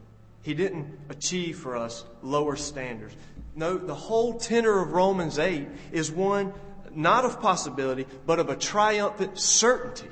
He 0.42 0.54
didn't 0.54 0.98
achieve 1.08 1.58
for 1.58 1.76
us 1.76 2.04
lower 2.22 2.56
standards. 2.56 3.14
No, 3.54 3.76
the 3.76 3.94
whole 3.94 4.38
tenor 4.38 4.80
of 4.80 4.92
Romans 4.92 5.38
8 5.38 5.66
is 5.92 6.10
one 6.10 6.52
not 6.92 7.24
of 7.24 7.40
possibility, 7.40 8.06
but 8.24 8.38
of 8.38 8.48
a 8.48 8.56
triumphant 8.56 9.38
certainty. 9.38 10.08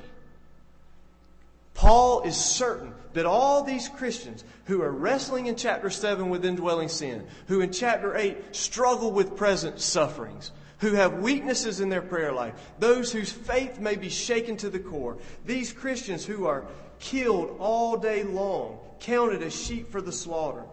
Paul 1.75 2.23
is 2.23 2.37
certain 2.37 2.95
that 3.13 3.27
all 3.27 3.63
these 3.63 3.89
Christians 3.89 4.45
who 4.67 4.83
are 4.83 4.91
wrestling 4.91 5.47
in 5.47 5.57
chapter 5.57 5.91
7 5.91 6.31
with 6.31 6.45
indwelling 6.45 6.89
sin, 6.89 7.27
who 7.49 7.61
in 7.61 7.73
chapter 7.73 8.17
8 8.17 8.55
struggle 8.55 9.13
with 9.13 9.37
present 9.37 9.81
sufferings, 9.81 10.53
who 10.79 10.95
have 10.95 11.15
weaknesses 11.15 11.81
in 11.81 11.89
their 11.89 12.03
prayer 12.03 12.33
life, 12.33 12.55
those 12.79 13.13
whose 13.13 13.31
faith 13.31 13.79
may 13.79 13.97
be 13.97 14.09
shaken 14.09 14.57
to 14.59 14.71
the 14.71 14.79
core, 14.79 15.19
these 15.45 15.73
Christians 15.73 16.25
who 16.25 16.47
are 16.47 16.65
killed 17.01 17.57
all 17.59 17.97
day 17.97 18.23
long, 18.23 18.79
counted 19.01 19.43
as 19.43 19.55
sheep 19.55 19.91
for 19.91 20.01
the 20.01 20.13
slaughter, 20.13 20.65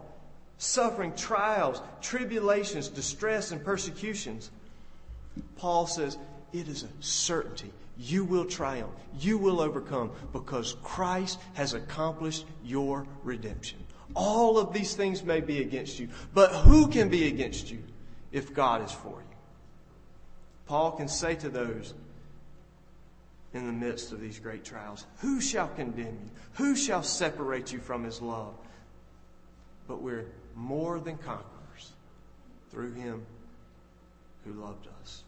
suffering 0.58 1.14
trials, 1.14 1.82
tribulations, 2.00 2.88
distress, 2.88 3.52
and 3.52 3.64
persecutions. 3.64 4.50
Paul 5.56 5.86
says, 5.86 6.16
it 6.52 6.68
is 6.68 6.84
a 6.84 6.88
certainty. 7.00 7.72
You 7.96 8.24
will 8.24 8.44
triumph. 8.44 8.92
You 9.18 9.38
will 9.38 9.60
overcome 9.60 10.12
because 10.32 10.76
Christ 10.82 11.38
has 11.54 11.74
accomplished 11.74 12.46
your 12.64 13.06
redemption. 13.22 13.78
All 14.14 14.58
of 14.58 14.72
these 14.72 14.94
things 14.94 15.22
may 15.22 15.40
be 15.40 15.62
against 15.62 15.98
you, 15.98 16.08
but 16.34 16.50
who 16.50 16.88
can 16.88 17.08
be 17.08 17.28
against 17.28 17.70
you 17.70 17.82
if 18.30 18.52
God 18.52 18.84
is 18.84 18.92
for 18.92 19.20
you? 19.20 19.36
Paul 20.66 20.92
can 20.92 21.08
say 21.08 21.34
to 21.36 21.48
those 21.48 21.94
in 23.54 23.66
the 23.66 23.72
midst 23.72 24.12
of 24.12 24.20
these 24.20 24.38
great 24.38 24.64
trials, 24.64 25.06
Who 25.18 25.40
shall 25.40 25.68
condemn 25.68 26.06
you? 26.06 26.30
Who 26.54 26.76
shall 26.76 27.02
separate 27.02 27.72
you 27.72 27.78
from 27.78 28.04
his 28.04 28.22
love? 28.22 28.54
But 29.86 30.00
we're 30.00 30.26
more 30.54 30.98
than 30.98 31.18
conquerors 31.18 31.92
through 32.70 32.94
him 32.94 33.26
who 34.44 34.52
loved 34.52 34.86
us. 35.02 35.22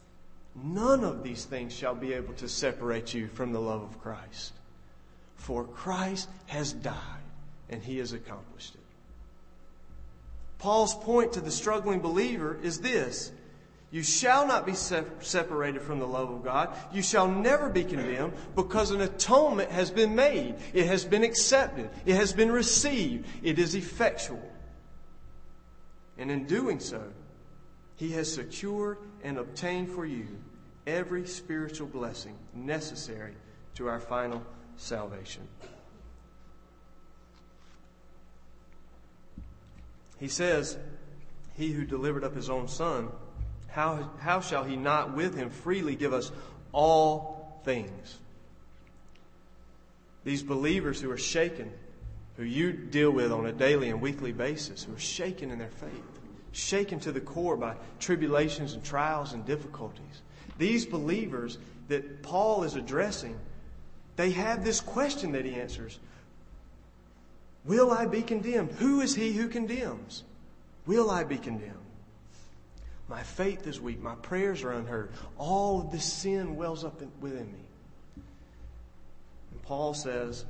None 0.54 1.02
of 1.02 1.22
these 1.22 1.44
things 1.44 1.72
shall 1.72 1.94
be 1.94 2.12
able 2.12 2.34
to 2.34 2.48
separate 2.48 3.12
you 3.12 3.28
from 3.28 3.52
the 3.52 3.60
love 3.60 3.82
of 3.82 4.00
Christ. 4.00 4.52
For 5.36 5.64
Christ 5.64 6.28
has 6.46 6.72
died 6.72 6.94
and 7.68 7.82
he 7.82 7.98
has 7.98 8.12
accomplished 8.12 8.74
it. 8.74 8.80
Paul's 10.58 10.94
point 10.94 11.34
to 11.34 11.40
the 11.40 11.50
struggling 11.50 12.00
believer 12.00 12.58
is 12.62 12.80
this 12.80 13.32
You 13.90 14.02
shall 14.02 14.46
not 14.46 14.64
be 14.64 14.74
separated 14.74 15.82
from 15.82 15.98
the 15.98 16.06
love 16.06 16.30
of 16.30 16.44
God. 16.44 16.74
You 16.92 17.02
shall 17.02 17.28
never 17.28 17.68
be 17.68 17.84
condemned 17.84 18.34
because 18.54 18.90
an 18.90 19.00
atonement 19.00 19.70
has 19.72 19.90
been 19.90 20.14
made. 20.14 20.54
It 20.72 20.86
has 20.86 21.04
been 21.04 21.24
accepted. 21.24 21.90
It 22.06 22.14
has 22.14 22.32
been 22.32 22.52
received. 22.52 23.26
It 23.42 23.58
is 23.58 23.74
effectual. 23.74 24.50
And 26.16 26.30
in 26.30 26.46
doing 26.46 26.78
so, 26.78 27.02
he 27.96 28.10
has 28.12 28.32
secured 28.32 28.98
and 29.22 29.38
obtained 29.38 29.90
for 29.90 30.04
you 30.04 30.26
every 30.86 31.26
spiritual 31.26 31.86
blessing 31.86 32.36
necessary 32.54 33.34
to 33.76 33.88
our 33.88 34.00
final 34.00 34.42
salvation. 34.76 35.42
He 40.18 40.28
says, 40.28 40.76
He 41.56 41.72
who 41.72 41.84
delivered 41.84 42.24
up 42.24 42.34
his 42.34 42.50
own 42.50 42.68
Son, 42.68 43.10
how, 43.68 44.10
how 44.20 44.40
shall 44.40 44.64
he 44.64 44.76
not 44.76 45.14
with 45.14 45.36
him 45.36 45.50
freely 45.50 45.96
give 45.96 46.12
us 46.12 46.30
all 46.72 47.60
things? 47.64 48.18
These 50.24 50.42
believers 50.42 51.00
who 51.00 51.10
are 51.10 51.18
shaken, 51.18 51.70
who 52.36 52.44
you 52.44 52.72
deal 52.72 53.10
with 53.10 53.30
on 53.30 53.46
a 53.46 53.52
daily 53.52 53.90
and 53.90 54.00
weekly 54.00 54.32
basis, 54.32 54.84
who 54.84 54.94
are 54.94 54.98
shaken 54.98 55.50
in 55.50 55.58
their 55.58 55.68
faith 55.68 56.13
shaken 56.54 57.00
to 57.00 57.12
the 57.12 57.20
core 57.20 57.56
by 57.56 57.74
tribulations 57.98 58.74
and 58.74 58.84
trials 58.84 59.32
and 59.32 59.44
difficulties. 59.44 60.22
These 60.58 60.86
believers 60.86 61.58
that 61.88 62.22
Paul 62.22 62.62
is 62.62 62.76
addressing, 62.76 63.38
they 64.16 64.30
have 64.30 64.64
this 64.64 64.80
question 64.80 65.32
that 65.32 65.44
he 65.44 65.54
answers 65.54 65.98
Will 67.64 67.90
I 67.90 68.06
be 68.06 68.22
condemned? 68.22 68.72
Who 68.72 69.00
is 69.00 69.14
he 69.14 69.32
who 69.32 69.48
condemns? 69.48 70.22
Will 70.86 71.10
I 71.10 71.24
be 71.24 71.38
condemned? 71.38 71.72
My 73.08 73.22
faith 73.22 73.66
is 73.66 73.80
weak. 73.80 74.00
My 74.00 74.14
prayers 74.16 74.62
are 74.62 74.72
unheard. 74.72 75.10
All 75.38 75.80
of 75.80 75.90
this 75.90 76.04
sin 76.04 76.56
wells 76.56 76.84
up 76.84 77.00
within 77.20 77.46
me. 77.46 77.64
And 78.16 79.62
Paul 79.62 79.94
says, 79.94 80.44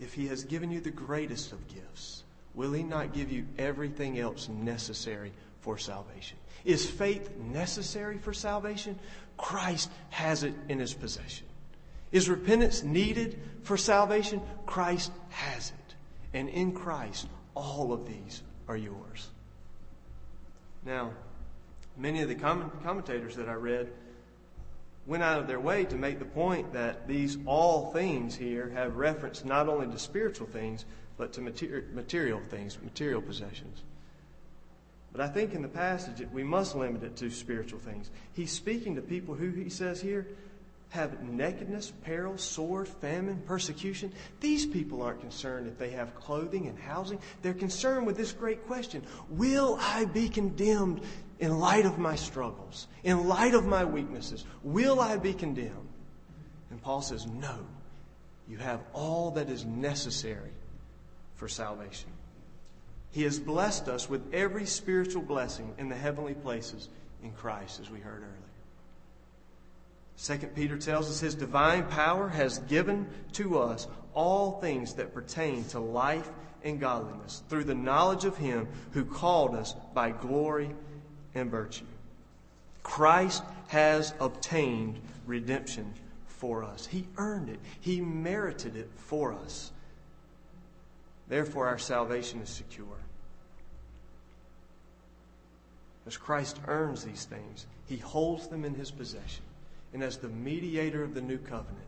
if 0.00 0.14
he 0.14 0.26
has 0.28 0.44
given 0.44 0.70
you 0.70 0.80
the 0.80 0.90
greatest 0.90 1.52
of 1.52 1.68
gifts, 1.68 2.24
will 2.54 2.72
He 2.72 2.82
not 2.82 3.12
give 3.12 3.30
you 3.30 3.46
everything 3.58 4.18
else 4.18 4.48
necessary 4.48 5.32
for 5.60 5.78
salvation? 5.78 6.36
Is 6.64 6.88
faith 6.88 7.36
necessary 7.36 8.18
for 8.18 8.32
salvation? 8.32 8.98
Christ 9.36 9.90
has 10.10 10.42
it 10.42 10.54
in 10.68 10.78
His 10.78 10.94
possession. 10.94 11.46
Is 12.12 12.28
repentance 12.28 12.82
needed 12.82 13.38
for 13.62 13.76
salvation? 13.76 14.40
Christ 14.66 15.12
has 15.30 15.70
it. 15.70 15.94
And 16.32 16.48
in 16.48 16.72
Christ, 16.72 17.28
all 17.54 17.92
of 17.92 18.06
these 18.06 18.42
are 18.68 18.76
yours. 18.76 19.28
Now, 20.84 21.12
many 21.96 22.22
of 22.22 22.28
the 22.28 22.34
commentators 22.34 23.36
that 23.36 23.48
I 23.48 23.54
read 23.54 23.90
went 25.06 25.22
out 25.22 25.40
of 25.40 25.46
their 25.46 25.60
way 25.60 25.84
to 25.84 25.96
make 25.96 26.18
the 26.18 26.24
point 26.24 26.72
that 26.72 27.08
these 27.08 27.38
all 27.46 27.92
things 27.92 28.36
here 28.36 28.70
have 28.70 28.96
reference 28.96 29.44
not 29.44 29.68
only 29.68 29.86
to 29.86 29.98
spiritual 29.98 30.46
things, 30.46 30.84
but 31.20 31.34
to 31.34 31.42
material 31.42 32.40
things, 32.48 32.78
material 32.82 33.20
possessions. 33.20 33.82
But 35.12 35.20
I 35.20 35.28
think 35.28 35.52
in 35.52 35.60
the 35.60 35.68
passage 35.68 36.26
we 36.32 36.42
must 36.42 36.74
limit 36.74 37.02
it 37.02 37.14
to 37.16 37.28
spiritual 37.28 37.78
things. 37.78 38.10
He's 38.32 38.50
speaking 38.50 38.94
to 38.94 39.02
people 39.02 39.34
who, 39.34 39.50
he 39.50 39.68
says 39.68 40.00
here, 40.00 40.26
have 40.88 41.22
nakedness, 41.22 41.92
peril, 42.04 42.38
sword, 42.38 42.88
famine, 42.88 43.42
persecution. 43.44 44.14
These 44.40 44.64
people 44.64 45.02
aren't 45.02 45.20
concerned 45.20 45.66
if 45.66 45.76
they 45.76 45.90
have 45.90 46.14
clothing 46.14 46.68
and 46.68 46.78
housing. 46.78 47.18
They're 47.42 47.52
concerned 47.52 48.06
with 48.06 48.16
this 48.16 48.32
great 48.32 48.66
question 48.66 49.02
Will 49.28 49.76
I 49.78 50.06
be 50.06 50.30
condemned 50.30 51.02
in 51.38 51.58
light 51.58 51.84
of 51.84 51.98
my 51.98 52.16
struggles, 52.16 52.88
in 53.04 53.28
light 53.28 53.52
of 53.52 53.66
my 53.66 53.84
weaknesses? 53.84 54.46
Will 54.62 55.00
I 55.00 55.18
be 55.18 55.34
condemned? 55.34 55.90
And 56.70 56.80
Paul 56.80 57.02
says, 57.02 57.26
No. 57.26 57.66
You 58.48 58.56
have 58.56 58.80
all 58.94 59.32
that 59.32 59.48
is 59.50 59.64
necessary 59.66 60.50
for 61.40 61.48
salvation. 61.48 62.10
He 63.12 63.22
has 63.22 63.40
blessed 63.40 63.88
us 63.88 64.10
with 64.10 64.34
every 64.34 64.66
spiritual 64.66 65.22
blessing 65.22 65.72
in 65.78 65.88
the 65.88 65.96
heavenly 65.96 66.34
places 66.34 66.90
in 67.24 67.32
Christ, 67.32 67.80
as 67.80 67.90
we 67.90 67.98
heard 67.98 68.18
earlier. 68.18 68.50
Second 70.16 70.54
Peter 70.54 70.76
tells 70.76 71.08
us 71.08 71.18
his 71.18 71.34
divine 71.34 71.86
power 71.86 72.28
has 72.28 72.58
given 72.58 73.08
to 73.32 73.58
us 73.58 73.88
all 74.12 74.60
things 74.60 74.94
that 74.94 75.14
pertain 75.14 75.64
to 75.68 75.80
life 75.80 76.28
and 76.62 76.78
godliness 76.78 77.42
through 77.48 77.64
the 77.64 77.74
knowledge 77.74 78.26
of 78.26 78.36
him 78.36 78.68
who 78.92 79.06
called 79.06 79.54
us 79.54 79.74
by 79.94 80.10
glory 80.10 80.68
and 81.34 81.50
virtue. 81.50 81.86
Christ 82.82 83.42
has 83.68 84.12
obtained 84.20 85.00
redemption 85.26 85.94
for 86.26 86.64
us. 86.64 86.84
He 86.84 87.06
earned 87.16 87.48
it. 87.48 87.60
He 87.80 88.02
merited 88.02 88.76
it 88.76 88.90
for 88.94 89.32
us. 89.32 89.72
Therefore, 91.30 91.68
our 91.68 91.78
salvation 91.78 92.42
is 92.42 92.48
secure. 92.48 92.86
As 96.04 96.16
Christ 96.16 96.58
earns 96.66 97.04
these 97.04 97.24
things, 97.24 97.66
he 97.86 97.98
holds 97.98 98.48
them 98.48 98.64
in 98.64 98.74
his 98.74 98.90
possession. 98.90 99.44
And 99.94 100.02
as 100.02 100.16
the 100.16 100.28
mediator 100.28 101.04
of 101.04 101.14
the 101.14 101.20
new 101.20 101.38
covenant, 101.38 101.86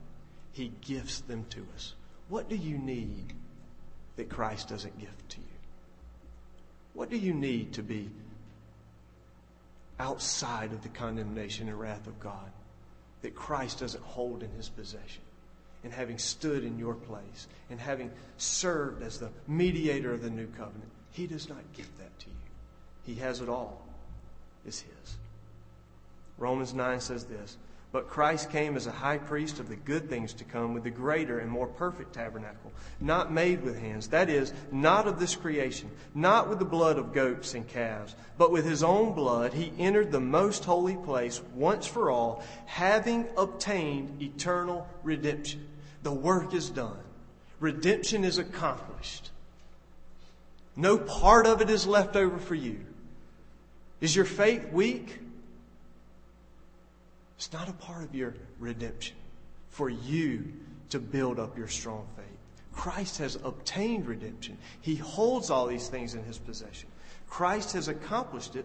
he 0.52 0.70
gifts 0.80 1.20
them 1.20 1.44
to 1.50 1.66
us. 1.74 1.94
What 2.28 2.48
do 2.48 2.54
you 2.54 2.78
need 2.78 3.34
that 4.16 4.28
Christ 4.28 4.68
doesn't 4.68 4.98
gift 5.00 5.28
to 5.30 5.38
you? 5.38 5.46
What 6.94 7.10
do 7.10 7.16
you 7.16 7.34
need 7.34 7.72
to 7.72 7.82
be 7.82 8.10
outside 9.98 10.72
of 10.72 10.84
the 10.84 10.88
condemnation 10.88 11.68
and 11.68 11.80
wrath 11.80 12.06
of 12.06 12.20
God 12.20 12.52
that 13.22 13.34
Christ 13.34 13.80
doesn't 13.80 14.04
hold 14.04 14.44
in 14.44 14.50
his 14.52 14.68
possession? 14.68 15.22
And 15.84 15.92
having 15.92 16.18
stood 16.18 16.64
in 16.64 16.78
your 16.78 16.94
place 16.94 17.48
and 17.70 17.80
having 17.80 18.10
served 18.36 19.02
as 19.02 19.18
the 19.18 19.30
mediator 19.48 20.12
of 20.12 20.22
the 20.22 20.30
new 20.30 20.46
covenant. 20.48 20.90
He 21.12 21.26
does 21.26 21.48
not 21.48 21.62
give 21.72 21.88
that 21.98 22.18
to 22.20 22.26
you. 22.26 22.36
He 23.04 23.14
has 23.16 23.40
it 23.40 23.48
all. 23.48 23.84
It's 24.64 24.80
His. 24.80 25.16
Romans 26.38 26.72
9 26.72 27.00
says 27.00 27.24
this 27.24 27.56
But 27.92 28.08
Christ 28.08 28.50
came 28.50 28.74
as 28.74 28.86
a 28.86 28.90
high 28.90 29.18
priest 29.18 29.60
of 29.60 29.68
the 29.68 29.76
good 29.76 30.08
things 30.08 30.32
to 30.34 30.44
come 30.44 30.72
with 30.72 30.82
the 30.82 30.90
greater 30.90 31.40
and 31.40 31.50
more 31.50 31.66
perfect 31.66 32.14
tabernacle, 32.14 32.72
not 33.00 33.30
made 33.30 33.62
with 33.62 33.78
hands, 33.78 34.08
that 34.08 34.30
is, 34.30 34.54
not 34.72 35.06
of 35.06 35.20
this 35.20 35.36
creation, 35.36 35.90
not 36.14 36.48
with 36.48 36.58
the 36.58 36.64
blood 36.64 36.96
of 36.96 37.12
goats 37.12 37.52
and 37.52 37.68
calves, 37.68 38.16
but 38.38 38.50
with 38.50 38.64
his 38.64 38.82
own 38.82 39.12
blood 39.12 39.52
he 39.52 39.72
entered 39.78 40.10
the 40.10 40.20
most 40.20 40.64
holy 40.64 40.96
place 40.96 41.42
once 41.54 41.86
for 41.86 42.10
all, 42.10 42.42
having 42.64 43.28
obtained 43.36 44.22
eternal 44.22 44.88
redemption. 45.02 45.68
The 46.02 46.12
work 46.12 46.54
is 46.54 46.70
done. 46.70 46.96
Redemption 47.60 48.24
is 48.24 48.38
accomplished. 48.38 49.30
No 50.74 50.96
part 50.96 51.46
of 51.46 51.60
it 51.60 51.68
is 51.68 51.86
left 51.86 52.16
over 52.16 52.38
for 52.38 52.54
you. 52.54 52.80
Is 54.00 54.16
your 54.16 54.24
faith 54.24 54.72
weak? 54.72 55.20
It's 57.42 57.52
not 57.52 57.68
a 57.68 57.72
part 57.72 58.04
of 58.04 58.14
your 58.14 58.34
redemption 58.60 59.16
for 59.68 59.90
you 59.90 60.52
to 60.90 61.00
build 61.00 61.40
up 61.40 61.58
your 61.58 61.66
strong 61.66 62.06
faith. 62.14 62.26
Christ 62.72 63.18
has 63.18 63.34
obtained 63.42 64.06
redemption. 64.06 64.56
He 64.80 64.94
holds 64.94 65.50
all 65.50 65.66
these 65.66 65.88
things 65.88 66.14
in 66.14 66.22
his 66.22 66.38
possession. 66.38 66.88
Christ 67.28 67.72
has 67.72 67.88
accomplished 67.88 68.54
it 68.54 68.64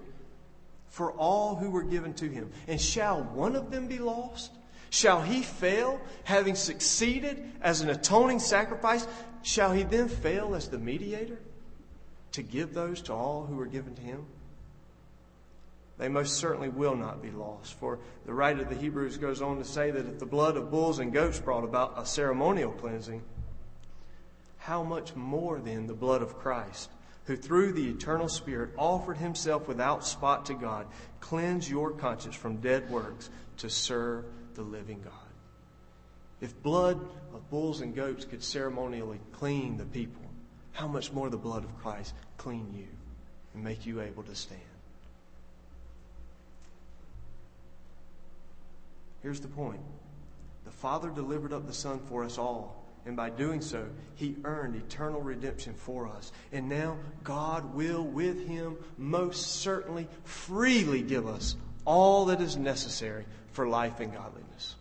for 0.89 1.11
all 1.13 1.55
who 1.55 1.71
were 1.71 1.81
given 1.81 2.13
to 2.13 2.29
him. 2.29 2.51
And 2.67 2.79
shall 2.79 3.23
one 3.23 3.55
of 3.55 3.71
them 3.71 3.87
be 3.87 3.97
lost? 3.97 4.51
Shall 4.91 5.23
he 5.23 5.41
fail, 5.41 5.99
having 6.23 6.53
succeeded 6.53 7.51
as 7.63 7.81
an 7.81 7.89
atoning 7.89 8.37
sacrifice? 8.37 9.07
Shall 9.41 9.71
he 9.71 9.81
then 9.81 10.07
fail 10.07 10.53
as 10.53 10.69
the 10.69 10.77
mediator 10.77 11.39
to 12.33 12.43
give 12.43 12.75
those 12.75 13.01
to 13.01 13.13
all 13.13 13.43
who 13.47 13.55
were 13.55 13.65
given 13.65 13.95
to 13.95 14.01
him? 14.03 14.27
They 15.97 16.10
most 16.10 16.36
certainly 16.36 16.69
will 16.69 16.95
not 16.95 17.23
be 17.23 17.31
lost. 17.31 17.73
For 17.79 17.99
the 18.25 18.33
writer 18.33 18.62
of 18.62 18.69
the 18.69 18.75
Hebrews 18.75 19.17
goes 19.17 19.41
on 19.41 19.57
to 19.57 19.65
say 19.65 19.89
that 19.89 20.05
if 20.05 20.19
the 20.19 20.25
blood 20.25 20.55
of 20.55 20.69
bulls 20.69 20.99
and 20.99 21.12
goats 21.12 21.39
brought 21.39 21.63
about 21.63 21.93
a 21.97 22.05
ceremonial 22.05 22.71
cleansing, 22.71 23.23
how 24.57 24.83
much 24.83 25.15
more 25.15 25.60
then 25.60 25.88
the 25.88 25.93
blood 25.93 26.21
of 26.21 26.38
Christ, 26.38 26.91
who 27.25 27.36
through 27.36 27.73
the 27.73 27.89
eternal 27.89 28.29
Spirit 28.29 28.71
offered 28.77 29.17
himself 29.17 29.67
without 29.67 30.05
spot 30.05 30.45
to 30.47 30.53
God, 30.53 30.88
cleanse 31.19 31.69
your 31.69 31.91
conscience 31.91 32.36
from 32.36 32.57
dead 32.57 32.89
works 32.89 33.29
to 33.57 33.69
serve 33.69 34.25
the 34.53 34.62
living 34.62 35.01
God. 35.01 35.13
If 36.41 36.62
blood 36.62 36.99
of 37.33 37.49
bulls 37.49 37.81
and 37.81 37.95
goats 37.95 38.23
could 38.23 38.43
ceremonially 38.43 39.19
clean 39.31 39.77
the 39.77 39.86
people, 39.86 40.21
how 40.73 40.88
much 40.88 41.12
more 41.12 41.29
the 41.29 41.38
blood 41.38 41.63
of 41.63 41.75
Christ 41.79 42.13
clean 42.38 42.71
you 42.75 42.88
and 43.55 43.63
make 43.63 43.88
you 43.88 44.01
able 44.01 44.21
to 44.23 44.36
stand? 44.36 44.62
Here's 49.27 49.41
the 49.41 49.49
point 49.49 49.81
the 50.63 50.71
Father 50.71 51.09
delivered 51.09 51.51
up 51.51 51.67
the 51.67 51.73
Son 51.73 51.99
for 52.07 52.23
us 52.23 52.37
all. 52.37 52.85
And 53.05 53.17
by 53.17 53.29
doing 53.29 53.59
so, 53.59 53.85
he 54.15 54.37
earned 54.45 54.77
eternal 54.77 55.19
redemption 55.19 55.73
for 55.73 56.07
us. 56.07 56.31
And 56.53 56.69
now 56.69 56.95
God 57.25 57.73
will, 57.73 58.05
with 58.05 58.47
him, 58.47 58.77
most 58.97 59.57
certainly 59.57 60.07
freely 60.23 61.01
give 61.01 61.27
us 61.27 61.57
all 61.83 62.27
that 62.27 62.39
is 62.39 62.55
necessary 62.55 63.25
for 63.51 63.67
life 63.67 63.99
and 63.99 64.13
godliness. 64.13 64.75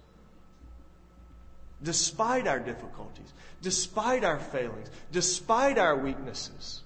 Despite 1.82 2.46
our 2.46 2.61
difficulties, 2.61 3.32
despite 3.62 4.22
our 4.22 4.38
failings, 4.38 4.92
despite 5.11 5.76
our 5.76 5.96
weaknesses. 5.96 6.82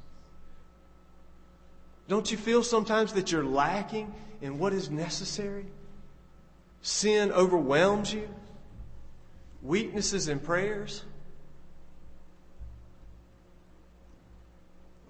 Don't 2.09 2.33
you 2.33 2.39
feel 2.39 2.63
sometimes 2.63 3.13
that 3.13 3.31
you're 3.31 3.45
lacking 3.45 4.15
in 4.41 4.59
what 4.59 4.73
is 4.73 4.89
necessary? 4.89 5.67
Sin 6.83 7.31
overwhelms 7.33 8.13
you, 8.13 8.29
weaknesses 9.63 10.29
in 10.29 10.41
prayers. 10.41 11.05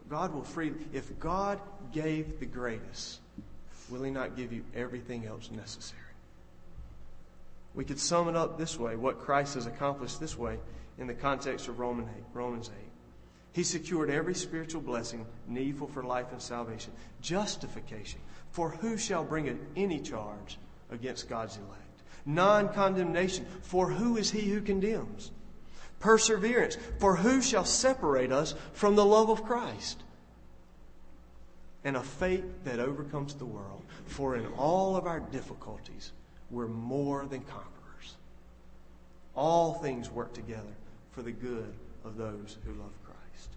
God 0.08 0.34
will 0.34 0.42
freely, 0.42 0.76
if 0.92 1.18
God 1.20 1.60
gave 1.92 2.40
the 2.40 2.46
greatest, 2.46 3.20
will 3.88 4.02
He 4.02 4.10
not 4.10 4.36
give 4.36 4.52
you 4.52 4.64
everything 4.74 5.26
else 5.26 5.50
necessary? 5.52 6.00
We 7.74 7.84
could 7.84 8.00
sum 8.00 8.28
it 8.28 8.34
up 8.34 8.58
this 8.58 8.78
way 8.78 8.96
what 8.96 9.20
Christ 9.20 9.54
has 9.54 9.66
accomplished 9.66 10.18
this 10.18 10.36
way 10.36 10.58
in 10.98 11.06
the 11.06 11.14
context 11.14 11.68
of 11.68 11.78
Romans 11.78 12.08
8. 12.16 12.24
Romans 12.34 12.70
8. 12.76 12.90
He 13.52 13.62
secured 13.62 14.10
every 14.10 14.34
spiritual 14.34 14.80
blessing 14.80 15.24
needful 15.46 15.86
for 15.86 16.02
life 16.02 16.26
and 16.32 16.42
salvation. 16.42 16.92
Justification. 17.20 18.20
For 18.50 18.70
who 18.70 18.96
shall 18.96 19.22
bring 19.22 19.58
any 19.76 20.00
charge 20.00 20.58
against 20.90 21.28
God's 21.28 21.56
elect? 21.56 22.02
Non 22.26 22.72
condemnation. 22.72 23.46
For 23.62 23.90
who 23.90 24.16
is 24.16 24.30
he 24.30 24.42
who 24.42 24.60
condemns? 24.60 25.30
Perseverance. 25.98 26.76
For 26.98 27.16
who 27.16 27.40
shall 27.42 27.64
separate 27.64 28.32
us 28.32 28.54
from 28.72 28.96
the 28.96 29.04
love 29.04 29.30
of 29.30 29.44
Christ? 29.44 30.02
And 31.84 31.96
a 31.96 32.02
faith 32.02 32.44
that 32.64 32.78
overcomes 32.78 33.34
the 33.34 33.46
world. 33.46 33.82
For 34.06 34.36
in 34.36 34.46
all 34.54 34.96
of 34.96 35.06
our 35.06 35.20
difficulties, 35.20 36.12
we're 36.50 36.68
more 36.68 37.26
than 37.26 37.40
conquerors. 37.40 38.16
All 39.34 39.74
things 39.74 40.10
work 40.10 40.34
together 40.34 40.74
for 41.12 41.22
the 41.22 41.32
good 41.32 41.72
of 42.04 42.16
those 42.16 42.58
who 42.64 42.72
love 42.72 42.92
Christ. 43.04 43.50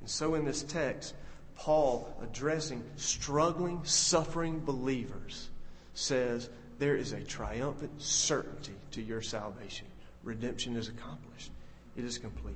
And 0.00 0.10
so 0.10 0.34
in 0.34 0.44
this 0.44 0.62
text, 0.62 1.14
Paul, 1.56 2.12
addressing 2.22 2.82
struggling, 2.96 3.80
suffering 3.84 4.60
believers, 4.60 5.50
says 5.94 6.50
there 6.78 6.96
is 6.96 7.12
a 7.12 7.20
triumphant 7.20 8.02
certainty 8.02 8.74
to 8.92 9.02
your 9.02 9.22
salvation. 9.22 9.86
Redemption 10.22 10.76
is 10.76 10.88
accomplished, 10.88 11.50
it 11.96 12.04
is 12.04 12.18
complete. 12.18 12.54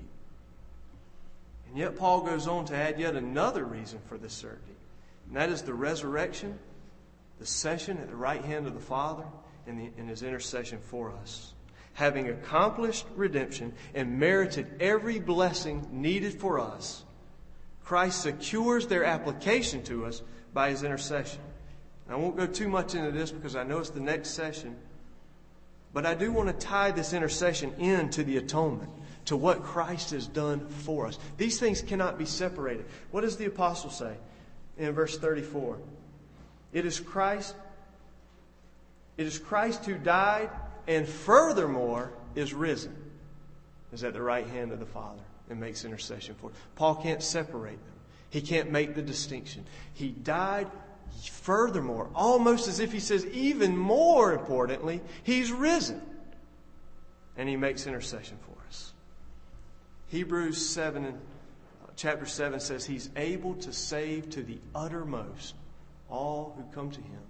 And 1.69 1.77
yet, 1.77 1.97
Paul 1.97 2.23
goes 2.23 2.47
on 2.47 2.65
to 2.67 2.75
add 2.75 2.99
yet 2.99 3.15
another 3.15 3.65
reason 3.65 4.01
for 4.09 4.17
this 4.17 4.33
certainty, 4.33 4.75
and 5.27 5.37
that 5.37 5.51
is 5.51 5.63
the 5.63 5.75
resurrection 5.75 6.59
the 7.39 7.47
session 7.47 7.99
at 7.99 8.09
the 8.09 8.17
right 8.17 8.45
hand 8.45 8.67
of 8.67 8.75
the 8.75 8.81
Father 8.81 9.25
and, 9.67 10.09
his 10.09 10.23
intercession 10.23 10.79
for 10.81 11.13
us. 11.23 11.53
Having 11.95 12.29
accomplished 12.29 13.07
redemption 13.17 13.73
and 13.95 14.19
merited 14.19 14.67
every 14.81 15.19
blessing 15.19 15.87
needed 15.91 16.41
for 16.41 16.61
us, 16.61 17.05
Christ 17.85 18.23
secures 18.23 18.87
their 18.87 19.05
application 19.05 19.83
to 19.85 20.07
us 20.07 20.23
by 20.53 20.71
his 20.71 20.83
intercession. 20.83 21.41
I 22.09 22.17
won't 22.17 22.37
go 22.37 22.47
too 22.47 22.69
much 22.69 22.95
into 22.95 23.11
this 23.11 23.31
because 23.31 23.55
I 23.55 23.65
know 23.65 23.79
it's 23.79 23.91
the 23.91 24.01
next 24.01 24.31
session, 24.31 24.77
but 25.93 26.07
I 26.07 26.15
do 26.15 26.33
want 26.33 26.49
to 26.49 26.67
tie 26.67 26.91
this 26.91 27.13
intercession 27.13 27.75
into 27.79 28.25
the 28.25 28.39
atonement, 28.39 28.91
to 29.27 29.37
what 29.37 29.63
Christ 29.63 30.11
has 30.13 30.27
done 30.27 30.67
for 30.69 31.07
us. 31.07 31.19
These 31.37 31.61
things 31.61 31.83
cannot 31.83 32.19
be 32.19 32.25
separated. 32.25 32.87
What 33.11 33.23
does 33.23 33.37
the 33.37 33.45
apostle 33.45 33.91
say 33.91 34.15
in 34.79 34.93
verse 34.93 35.19
34? 35.19 35.79
It 36.73 36.87
is 36.87 36.99
Christ. 36.99 37.55
It 39.17 39.27
is 39.27 39.39
Christ 39.39 39.85
who 39.85 39.99
died 39.99 40.51
and 40.87 41.07
furthermore 41.07 42.13
is 42.35 42.55
risen. 42.55 42.97
Is 43.93 44.05
at 44.05 44.13
the 44.13 44.23
right 44.23 44.47
hand 44.47 44.73
of 44.73 44.81
the 44.81 44.87
Father 44.87 45.23
and 45.51 45.59
makes 45.59 45.85
intercession 45.85 46.35
for. 46.41 46.51
Us. 46.51 46.57
Paul 46.77 46.97
can't 46.97 47.23
separate 47.23 47.79
them. 47.85 47.95
He 48.31 48.43
can't 48.43 48.71
make 48.71 48.95
the 48.95 49.03
distinction. 49.03 49.65
He 49.95 50.09
died 50.09 50.71
furthermore, 51.49 52.09
almost 52.15 52.69
as 52.69 52.81
if 52.81 52.93
he 52.93 53.01
says, 53.01 53.25
even 53.27 53.77
more 53.77 54.33
importantly, 54.33 55.01
he's 55.23 55.51
risen. 55.51 56.01
And 57.37 57.49
he 57.49 57.57
makes 57.57 57.87
intercession 57.87 58.37
for 58.45 58.55
us. 58.69 58.93
Hebrews 60.09 60.65
7 60.69 61.05
and 61.05 61.15
uh, 61.15 61.91
chapter 61.97 62.27
7 62.27 62.61
says 62.61 62.85
he's 62.85 63.11
able 63.17 63.55
to 63.55 63.73
save 63.73 64.31
to 64.31 64.43
the 64.43 64.59
uttermost 64.75 65.55
all 66.11 66.55
who 66.57 66.65
come 66.75 66.91
to 66.91 67.01
him, 67.01 67.21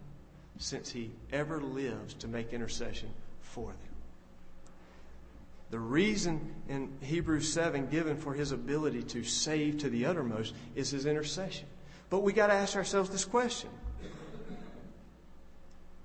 since 0.59 0.91
he 0.91 1.11
ever 1.33 1.61
lives 1.61 2.14
to 2.14 2.29
make 2.29 2.53
intercession 2.53 3.11
for 3.41 3.69
them. 3.69 3.88
The 5.71 5.79
reason 5.79 6.55
in 6.69 6.91
Hebrews 7.03 7.53
7 7.53 7.88
given 7.88 8.17
for 8.17 8.33
his 8.33 8.53
ability 8.53 9.03
to 9.05 9.23
save 9.23 9.79
to 9.79 9.91
the 9.91 10.07
uttermost 10.07 10.55
is 10.75 10.91
his 10.91 11.05
intercession. 11.05 11.67
But 12.11 12.21
we 12.21 12.33
got 12.33 12.47
to 12.49 12.55
ask 12.55 12.77
ourselves 12.77 13.11
this 13.11 13.25
question 13.25 13.71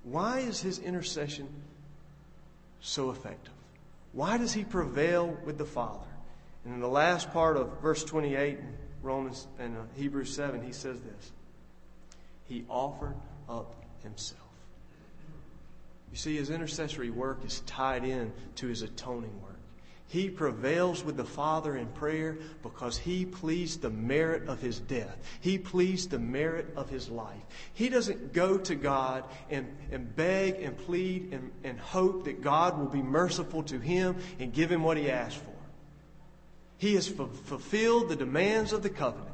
Why 0.02 0.40
is 0.40 0.60
his 0.60 0.78
intercession 0.78 1.48
so 2.80 3.10
effective? 3.10 3.52
Why 4.12 4.38
does 4.38 4.52
he 4.52 4.64
prevail 4.64 5.36
with 5.44 5.58
the 5.58 5.64
Father? 5.64 6.06
And 6.64 6.74
in 6.74 6.80
the 6.80 6.88
last 6.88 7.32
part 7.32 7.56
of 7.56 7.80
verse 7.80 8.04
28 8.04 8.58
in 8.58 8.74
Romans 9.02 9.46
and 9.58 9.76
uh, 9.76 9.80
Hebrews 9.96 10.34
7, 10.34 10.62
he 10.62 10.72
says 10.72 11.00
this 11.00 11.32
he 12.46 12.64
offered 12.68 13.16
up 13.48 13.74
himself. 14.02 14.40
You 16.10 16.16
see, 16.16 16.36
his 16.36 16.50
intercessory 16.50 17.10
work 17.10 17.44
is 17.44 17.60
tied 17.60 18.04
in 18.04 18.32
to 18.56 18.66
his 18.66 18.82
atoning 18.82 19.42
work. 19.42 19.53
He 20.08 20.30
prevails 20.30 21.02
with 21.02 21.16
the 21.16 21.24
Father 21.24 21.76
in 21.76 21.88
prayer 21.88 22.38
because 22.62 22.96
he 22.96 23.24
pleased 23.24 23.82
the 23.82 23.90
merit 23.90 24.48
of 24.48 24.60
his 24.60 24.78
death. 24.78 25.16
He 25.40 25.58
pleased 25.58 26.10
the 26.10 26.18
merit 26.18 26.72
of 26.76 26.88
his 26.88 27.08
life. 27.08 27.42
He 27.72 27.88
doesn't 27.88 28.32
go 28.32 28.58
to 28.58 28.74
God 28.74 29.24
and, 29.50 29.66
and 29.90 30.14
beg 30.14 30.60
and 30.60 30.76
plead 30.76 31.32
and, 31.32 31.50
and 31.64 31.80
hope 31.80 32.24
that 32.24 32.42
God 32.42 32.78
will 32.78 32.88
be 32.88 33.02
merciful 33.02 33.62
to 33.64 33.78
him 33.78 34.16
and 34.38 34.52
give 34.52 34.70
him 34.70 34.82
what 34.82 34.96
he 34.96 35.10
asked 35.10 35.38
for. 35.38 35.54
He 36.76 36.94
has 36.94 37.08
f- 37.08 37.28
fulfilled 37.44 38.08
the 38.08 38.16
demands 38.16 38.72
of 38.72 38.82
the 38.82 38.90
covenant. 38.90 39.33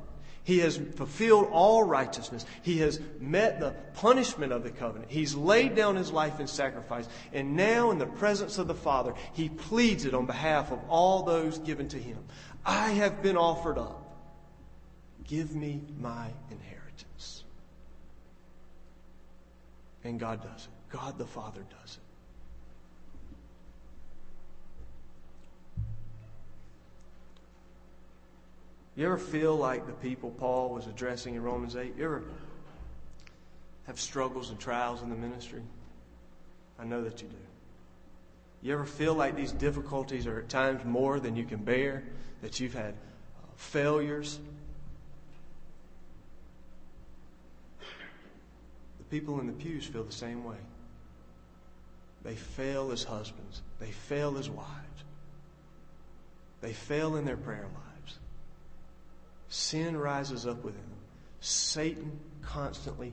He 0.51 0.59
has 0.59 0.79
fulfilled 0.97 1.49
all 1.53 1.85
righteousness. 1.85 2.45
He 2.63 2.79
has 2.79 2.99
met 3.21 3.61
the 3.61 3.71
punishment 3.95 4.53
of 4.53 4.65
the 4.65 4.73
covenant. 4.73 5.09
He's 5.09 5.33
laid 5.33 5.77
down 5.77 5.95
his 5.95 6.11
life 6.11 6.41
in 6.41 6.49
sacrifice. 6.49 7.07
And 7.33 7.55
now, 7.55 7.93
in 7.93 7.99
the 7.99 8.07
presence 8.07 8.59
of 8.59 8.67
the 8.67 8.75
Father, 8.75 9.15
he 9.33 9.49
pleads 9.49 10.07
it 10.07 10.13
on 10.13 10.27
behalf 10.27 10.73
of 10.73 10.81
all 10.89 11.23
those 11.23 11.59
given 11.59 11.87
to 11.91 11.99
him. 11.99 12.19
I 12.67 12.91
have 12.91 13.23
been 13.23 13.37
offered 13.37 13.79
up. 13.79 14.13
Give 15.23 15.55
me 15.55 15.83
my 16.01 16.27
inheritance. 16.51 17.45
And 20.03 20.19
God 20.19 20.43
does 20.43 20.65
it. 20.65 20.93
God 20.93 21.17
the 21.17 21.27
Father 21.27 21.61
does 21.81 21.95
it. 21.95 22.10
You 29.01 29.07
ever 29.07 29.17
feel 29.17 29.57
like 29.57 29.87
the 29.87 29.95
people 29.95 30.29
Paul 30.29 30.75
was 30.75 30.87
addressing 30.87 31.35
in 31.35 31.43
Romans 31.43 31.75
8? 31.75 31.97
You 31.97 32.05
ever 32.05 32.23
have 33.87 33.99
struggles 33.99 34.51
and 34.51 34.61
trials 34.61 35.01
in 35.01 35.09
the 35.09 35.17
ministry? 35.17 35.63
I 36.79 36.85
know 36.85 37.03
that 37.05 37.23
you 37.23 37.29
do. 37.29 37.37
You 38.61 38.75
ever 38.75 38.85
feel 38.85 39.15
like 39.15 39.37
these 39.37 39.53
difficulties 39.53 40.27
are 40.27 40.41
at 40.41 40.51
times 40.51 40.85
more 40.85 41.19
than 41.19 41.35
you 41.35 41.47
can 41.47 41.65
bear? 41.65 42.05
That 42.43 42.61
you've 42.61 42.75
had 42.75 42.93
uh, 42.93 43.47
failures? 43.57 44.39
The 48.99 49.05
people 49.09 49.41
in 49.41 49.47
the 49.47 49.55
pews 49.55 49.87
feel 49.87 50.05
the 50.05 50.13
same 50.13 50.45
way. 50.45 50.59
They 52.23 52.35
fail 52.35 52.93
as 52.93 53.03
husbands, 53.03 53.63
they 53.79 53.93
fail 53.93 54.37
as 54.37 54.51
wives, 54.51 55.05
they 56.61 56.75
fail 56.75 57.17
in 57.17 57.25
their 57.25 57.39
prayer 57.39 57.63
lives. 57.63 57.90
Sin 59.51 59.97
rises 59.97 60.47
up 60.47 60.65
within 60.65 60.81
them. 60.81 60.99
Satan 61.41 62.19
constantly 62.41 63.13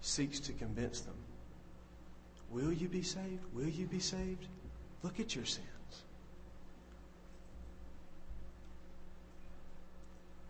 seeks 0.00 0.40
to 0.40 0.52
convince 0.52 1.00
them 1.00 1.14
Will 2.50 2.72
you 2.72 2.88
be 2.88 3.02
saved? 3.02 3.44
Will 3.54 3.68
you 3.68 3.86
be 3.86 4.00
saved? 4.00 4.46
Look 5.02 5.20
at 5.20 5.34
your 5.34 5.46
sins. 5.46 5.66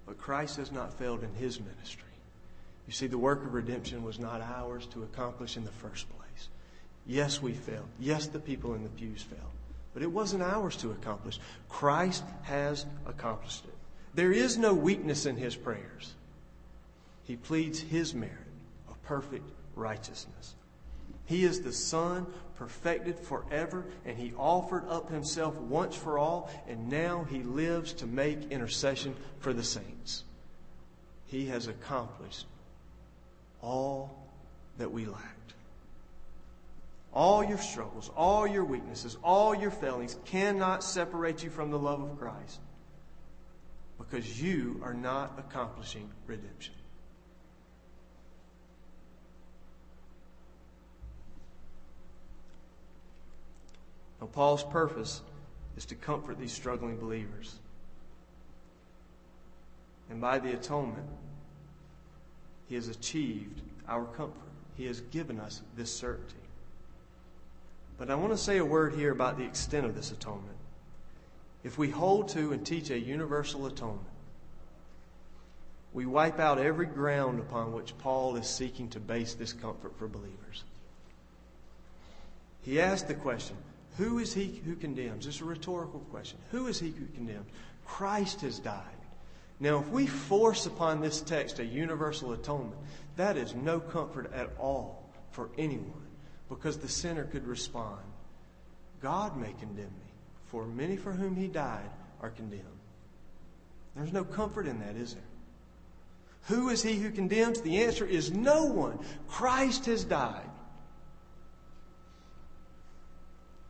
But 0.04 0.18
Christ 0.18 0.56
has 0.56 0.72
not 0.72 0.92
failed 0.94 1.22
in 1.22 1.32
his 1.34 1.60
ministry. 1.60 2.08
You 2.88 2.92
see, 2.92 3.06
the 3.06 3.18
work 3.18 3.44
of 3.44 3.54
redemption 3.54 4.02
was 4.02 4.18
not 4.18 4.40
ours 4.40 4.86
to 4.86 5.04
accomplish 5.04 5.56
in 5.56 5.64
the 5.64 5.70
first 5.70 6.08
place. 6.10 6.48
Yes, 7.06 7.40
we 7.40 7.52
failed. 7.52 7.88
Yes, 8.00 8.26
the 8.26 8.40
people 8.40 8.74
in 8.74 8.82
the 8.82 8.88
pews 8.88 9.22
failed. 9.22 9.40
But 9.94 10.02
it 10.02 10.10
wasn't 10.10 10.42
ours 10.42 10.76
to 10.78 10.90
accomplish. 10.90 11.38
Christ 11.68 12.24
has 12.42 12.86
accomplished 13.06 13.64
it. 13.64 13.74
There 14.14 14.32
is 14.32 14.58
no 14.58 14.74
weakness 14.74 15.26
in 15.26 15.36
his 15.36 15.56
prayers. 15.56 16.14
He 17.24 17.36
pleads 17.36 17.80
his 17.80 18.14
merit 18.14 18.36
of 18.88 19.02
perfect 19.04 19.48
righteousness. 19.74 20.54
He 21.26 21.44
is 21.44 21.60
the 21.60 21.72
Son, 21.72 22.26
perfected 22.56 23.18
forever, 23.18 23.84
and 24.04 24.18
He 24.18 24.32
offered 24.36 24.88
up 24.88 25.10
Himself 25.10 25.54
once 25.56 25.96
for 25.96 26.18
all, 26.18 26.50
and 26.68 26.88
now 26.88 27.24
He 27.24 27.42
lives 27.42 27.92
to 27.94 28.06
make 28.06 28.50
intercession 28.50 29.14
for 29.38 29.52
the 29.52 29.62
saints. 29.62 30.24
He 31.26 31.46
has 31.46 31.68
accomplished 31.68 32.46
all 33.62 34.28
that 34.78 34.92
we 34.92 35.06
lacked. 35.06 35.54
All 37.14 37.44
your 37.44 37.58
struggles, 37.58 38.10
all 38.16 38.46
your 38.46 38.64
weaknesses, 38.64 39.18
all 39.22 39.54
your 39.54 39.70
failings 39.70 40.16
cannot 40.24 40.82
separate 40.82 41.42
you 41.42 41.50
from 41.50 41.70
the 41.70 41.78
love 41.78 42.00
of 42.00 42.18
Christ 42.18 42.60
because 43.98 44.42
you 44.42 44.80
are 44.82 44.94
not 44.94 45.38
accomplishing 45.38 46.10
redemption. 46.26 46.74
Now, 54.20 54.28
Paul's 54.28 54.64
purpose 54.64 55.20
is 55.76 55.84
to 55.86 55.94
comfort 55.94 56.38
these 56.38 56.52
struggling 56.52 56.96
believers. 56.96 57.58
And 60.08 60.20
by 60.20 60.38
the 60.38 60.52
atonement, 60.52 61.08
he 62.68 62.74
has 62.76 62.88
achieved 62.88 63.60
our 63.88 64.04
comfort. 64.04 64.40
He 64.76 64.86
has 64.86 65.00
given 65.00 65.40
us 65.40 65.62
this 65.76 65.92
certainty. 65.94 66.36
But 68.02 68.10
I 68.10 68.16
want 68.16 68.32
to 68.32 68.36
say 68.36 68.58
a 68.58 68.64
word 68.64 68.94
here 68.94 69.12
about 69.12 69.38
the 69.38 69.44
extent 69.44 69.86
of 69.86 69.94
this 69.94 70.10
atonement. 70.10 70.56
If 71.62 71.78
we 71.78 71.88
hold 71.88 72.30
to 72.30 72.52
and 72.52 72.66
teach 72.66 72.90
a 72.90 72.98
universal 72.98 73.66
atonement, 73.66 74.08
we 75.92 76.04
wipe 76.04 76.40
out 76.40 76.58
every 76.58 76.86
ground 76.86 77.38
upon 77.38 77.72
which 77.72 77.96
Paul 77.98 78.34
is 78.34 78.48
seeking 78.48 78.88
to 78.88 78.98
base 78.98 79.34
this 79.34 79.52
comfort 79.52 79.96
for 79.96 80.08
believers. 80.08 80.64
He 82.62 82.80
asked 82.80 83.06
the 83.06 83.14
question 83.14 83.54
who 83.98 84.18
is 84.18 84.34
he 84.34 84.60
who 84.64 84.74
condemns? 84.74 85.28
It's 85.28 85.40
a 85.40 85.44
rhetorical 85.44 86.00
question. 86.10 86.38
Who 86.50 86.66
is 86.66 86.80
he 86.80 86.90
who 86.90 87.06
condemns? 87.14 87.46
Christ 87.86 88.40
has 88.40 88.58
died. 88.58 88.82
Now, 89.60 89.78
if 89.78 89.88
we 89.90 90.08
force 90.08 90.66
upon 90.66 91.00
this 91.00 91.20
text 91.20 91.60
a 91.60 91.64
universal 91.64 92.32
atonement, 92.32 92.80
that 93.14 93.36
is 93.36 93.54
no 93.54 93.78
comfort 93.78 94.32
at 94.34 94.50
all 94.58 95.08
for 95.30 95.50
anyone 95.56 96.01
because 96.54 96.78
the 96.78 96.88
sinner 96.88 97.24
could 97.24 97.46
respond 97.46 98.00
God 99.00 99.36
may 99.36 99.52
condemn 99.58 99.86
me, 99.86 100.12
for 100.46 100.64
many 100.64 100.96
for 100.96 101.10
whom 101.10 101.34
he 101.34 101.48
died 101.48 101.90
are 102.20 102.30
condemned. 102.30 102.62
There's 103.96 104.12
no 104.12 104.22
comfort 104.22 104.68
in 104.68 104.78
that, 104.78 104.94
is 104.94 105.14
there? 105.14 105.22
Who 106.42 106.68
is 106.68 106.84
he 106.84 106.94
who 106.94 107.10
condemns? 107.10 107.60
The 107.60 107.82
answer 107.82 108.06
is 108.06 108.30
no 108.30 108.66
one. 108.66 109.00
Christ 109.26 109.86
has 109.86 110.04
died. 110.04 110.48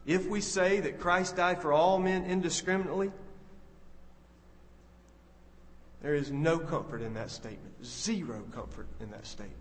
If 0.04 0.26
we 0.26 0.42
say 0.42 0.80
that 0.80 1.00
Christ 1.00 1.36
died 1.36 1.62
for 1.62 1.72
all 1.72 1.98
men 1.98 2.26
indiscriminately, 2.26 3.10
there 6.02 6.14
is 6.14 6.30
no 6.30 6.58
comfort 6.58 7.00
in 7.00 7.14
that 7.14 7.30
statement. 7.30 7.86
Zero 7.86 8.44
comfort 8.52 8.88
in 9.00 9.10
that 9.12 9.26
statement. 9.26 9.56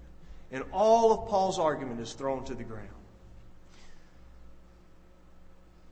And 0.51 0.65
all 0.73 1.13
of 1.13 1.29
Paul's 1.29 1.59
argument 1.59 2.01
is 2.01 2.11
thrown 2.11 2.43
to 2.45 2.55
the 2.55 2.65
ground. 2.65 2.89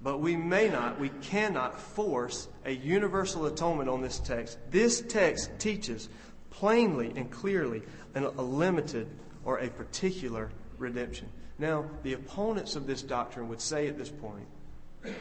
But 0.02 0.20
we 0.20 0.36
may 0.36 0.70
not, 0.70 1.00
we 1.00 1.10
cannot 1.10 1.80
force 1.80 2.47
a 2.66 2.72
universal 2.72 3.45
atonement 3.45 3.89
on 3.89 4.02
this 4.02 4.20
text. 4.20 4.58
This 4.72 5.02
text 5.02 5.52
teaches 5.60 6.08
plainly 6.52 7.12
and 7.16 7.30
clearly 7.30 7.84
a 8.16 8.22
limited 8.22 9.08
or 9.43 9.60
a 9.60 9.70
particular 9.70 10.50
redemption. 10.78 11.30
Now, 11.58 11.86
the 12.04 12.14
opponents 12.14 12.76
of 12.76 12.88
this 12.88 13.02
doctrine 13.02 13.50
would 13.50 13.60
say 13.60 13.88
at 13.88 13.97
this 13.97 14.10
point, 14.10 14.47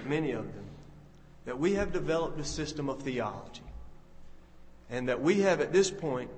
many 0.06 0.30
of 0.30 0.44
them, 0.54 0.64
that 1.44 1.58
we 1.58 1.74
have 1.74 1.92
developed 1.92 2.38
a 2.38 2.44
system 2.44 2.88
of 2.88 3.02
theology. 3.02 3.62
And 4.90 5.08
that 5.08 5.20
we 5.20 5.40
have 5.40 5.60
at 5.60 5.72
this 5.72 5.90
point 5.90 6.30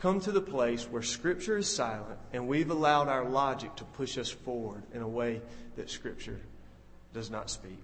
come 0.00 0.20
to 0.20 0.32
the 0.32 0.40
place 0.40 0.84
where 0.84 1.02
Scripture 1.02 1.58
is 1.58 1.68
silent 1.68 2.18
and 2.32 2.48
we've 2.48 2.70
allowed 2.70 3.08
our 3.08 3.24
logic 3.24 3.76
to 3.76 3.84
push 3.84 4.18
us 4.18 4.30
forward 4.30 4.82
in 4.92 5.00
a 5.00 5.08
way 5.08 5.40
that 5.76 5.88
Scripture 5.88 6.40
does 7.12 7.30
not 7.30 7.50
speak. 7.50 7.78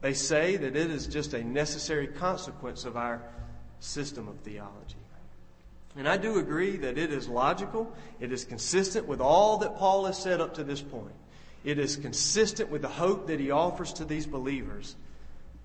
They 0.00 0.14
say 0.14 0.56
that 0.56 0.76
it 0.76 0.90
is 0.90 1.06
just 1.06 1.34
a 1.34 1.42
necessary 1.42 2.06
consequence 2.06 2.84
of 2.84 2.96
our 2.96 3.22
system 3.80 4.28
of 4.28 4.38
theology. 4.40 4.96
And 5.96 6.08
I 6.08 6.16
do 6.16 6.38
agree 6.38 6.76
that 6.76 6.96
it 6.96 7.12
is 7.12 7.28
logical, 7.28 7.92
it 8.20 8.30
is 8.30 8.44
consistent 8.44 9.08
with 9.08 9.20
all 9.20 9.58
that 9.58 9.76
Paul 9.76 10.04
has 10.04 10.20
said 10.22 10.40
up 10.40 10.54
to 10.54 10.64
this 10.64 10.80
point. 10.80 11.14
It 11.64 11.78
is 11.78 11.96
consistent 11.96 12.70
with 12.70 12.82
the 12.82 12.88
hope 12.88 13.26
that 13.26 13.40
he 13.40 13.50
offers 13.50 13.92
to 13.94 14.04
these 14.04 14.26
believers 14.26 14.94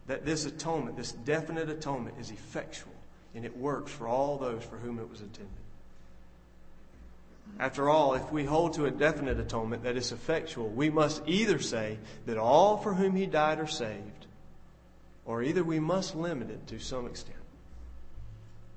that 0.07 0.25
this 0.25 0.45
atonement, 0.45 0.97
this 0.97 1.11
definite 1.11 1.69
atonement, 1.69 2.15
is 2.19 2.31
effectual 2.31 2.93
and 3.35 3.45
it 3.45 3.55
works 3.55 3.91
for 3.91 4.07
all 4.07 4.37
those 4.37 4.63
for 4.63 4.77
whom 4.77 4.99
it 4.99 5.09
was 5.09 5.21
intended. 5.21 5.62
After 7.59 7.89
all, 7.89 8.15
if 8.15 8.31
we 8.31 8.45
hold 8.45 8.73
to 8.73 8.85
a 8.85 8.91
definite 8.91 9.39
atonement 9.39 9.83
that 9.83 9.95
is 9.95 10.11
effectual, 10.11 10.69
we 10.69 10.89
must 10.89 11.21
either 11.27 11.59
say 11.59 11.99
that 12.25 12.37
all 12.37 12.77
for 12.77 12.93
whom 12.93 13.15
he 13.15 13.25
died 13.25 13.59
are 13.59 13.67
saved, 13.67 14.27
or 15.25 15.43
either 15.43 15.63
we 15.63 15.79
must 15.79 16.15
limit 16.15 16.49
it 16.49 16.67
to 16.67 16.79
some 16.79 17.05
extent. 17.05 17.37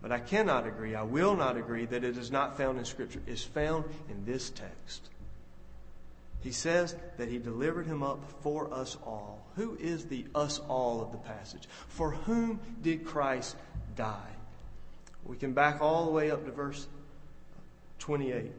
But 0.03 0.13
I 0.13 0.19
cannot 0.19 0.67
agree, 0.67 0.95
I 0.95 1.03
will 1.03 1.35
not 1.37 1.57
agree 1.57 1.87
that 1.87 2.05
it 2.05 2.17
is 2.17 2.31
not 2.31 2.57
found 2.57 2.79
in 2.79 2.85
Scripture. 2.85 3.21
It 3.27 3.33
is 3.33 3.43
found 3.43 3.85
in 4.09 4.25
this 4.25 4.51
text. 4.51 5.09
He 6.41 6.53
says 6.53 6.95
that 7.17 7.29
he 7.29 7.39
delivered 7.39 7.87
him 7.87 8.03
up 8.03 8.23
for 8.43 8.73
us 8.73 8.97
all. 9.05 9.45
Who 9.57 9.77
is 9.81 10.05
the 10.05 10.27
us 10.35 10.61
all 10.69 11.01
of 11.01 11.11
the 11.11 11.19
passage? 11.19 11.67
For 11.89 12.13
whom 12.13 12.61
did 12.83 13.05
Christ 13.05 13.57
die? 13.97 14.31
We 15.25 15.37
can 15.37 15.55
back 15.55 15.81
all 15.81 16.05
the 16.05 16.13
way 16.13 16.31
up 16.31 16.45
to 16.45 16.53
verse 16.53 16.87
28. 17.99 18.53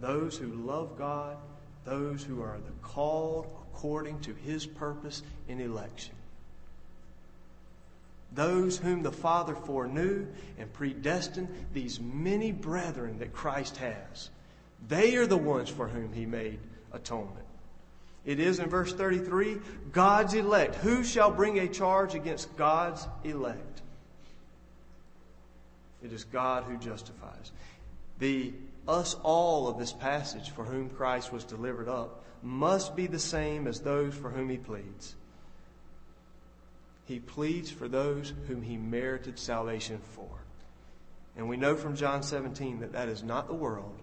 Those 0.00 0.36
who 0.36 0.48
love 0.48 0.96
God, 0.96 1.36
those 1.84 2.22
who 2.22 2.42
are 2.42 2.58
the 2.58 2.72
called 2.82 3.46
according 3.72 4.20
to 4.20 4.34
his 4.34 4.66
purpose 4.66 5.22
in 5.48 5.60
election 5.60 6.14
those 8.32 8.78
whom 8.78 9.02
the 9.02 9.12
Father 9.12 9.54
foreknew 9.54 10.26
and 10.58 10.72
predestined, 10.72 11.48
these 11.72 12.00
many 12.00 12.52
brethren 12.52 13.18
that 13.18 13.32
Christ 13.32 13.78
has. 13.78 14.30
They 14.86 15.16
are 15.16 15.26
the 15.26 15.36
ones 15.36 15.68
for 15.68 15.88
whom 15.88 16.12
he 16.12 16.26
made 16.26 16.58
atonement. 16.92 17.46
It 18.24 18.38
is 18.38 18.58
in 18.58 18.68
verse 18.68 18.92
33 18.92 19.58
God's 19.92 20.34
elect. 20.34 20.74
Who 20.76 21.02
shall 21.02 21.30
bring 21.30 21.58
a 21.58 21.68
charge 21.68 22.14
against 22.14 22.54
God's 22.56 23.06
elect? 23.24 23.82
It 26.02 26.12
is 26.12 26.24
God 26.24 26.64
who 26.64 26.76
justifies. 26.76 27.50
The 28.18 28.52
us 28.88 29.14
all 29.22 29.68
of 29.68 29.78
this 29.78 29.92
passage 29.92 30.50
for 30.50 30.64
whom 30.64 30.88
Christ 30.88 31.32
was 31.32 31.44
delivered 31.44 31.88
up 31.88 32.24
must 32.42 32.96
be 32.96 33.06
the 33.06 33.18
same 33.18 33.66
as 33.66 33.80
those 33.80 34.14
for 34.14 34.30
whom 34.30 34.48
he 34.48 34.56
pleads. 34.56 35.14
He 37.04 37.20
pleads 37.20 37.70
for 37.70 37.88
those 37.88 38.32
whom 38.46 38.62
he 38.62 38.76
merited 38.76 39.38
salvation 39.38 40.00
for. 40.14 40.28
And 41.36 41.48
we 41.48 41.56
know 41.56 41.76
from 41.76 41.96
John 41.96 42.22
17 42.22 42.80
that 42.80 42.92
that 42.92 43.08
is 43.08 43.22
not 43.22 43.46
the 43.46 43.54
world, 43.54 43.98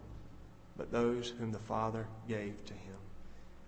but 0.77 0.91
those 0.91 1.33
whom 1.39 1.51
the 1.51 1.59
Father 1.59 2.07
gave 2.27 2.65
to 2.65 2.73
him. 2.73 2.95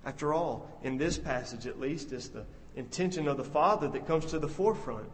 After 0.05 0.33
all, 0.33 0.69
in 0.83 0.97
this 0.97 1.17
passage 1.17 1.67
at 1.67 1.79
least, 1.79 2.13
it's 2.13 2.29
the 2.29 2.45
intention 2.75 3.27
of 3.27 3.37
the 3.37 3.43
Father 3.43 3.87
that 3.89 4.07
comes 4.07 4.25
to 4.27 4.39
the 4.39 4.47
forefront. 4.47 5.09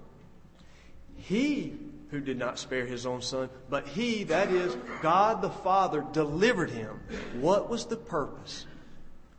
He 1.16 1.74
who 2.14 2.22
did 2.22 2.38
not 2.38 2.60
spare 2.60 2.86
his 2.86 3.08
own 3.08 3.24
son, 3.24 3.50
but 3.72 3.88
he, 3.88 4.24
that 4.26 4.52
is, 4.52 4.78
God 5.02 5.42
the 5.42 5.50
Father, 5.50 6.06
delivered 6.14 6.70
him. 6.70 7.00
What 7.42 7.72
was 7.72 7.88
the 7.88 7.98
purpose? 7.98 8.68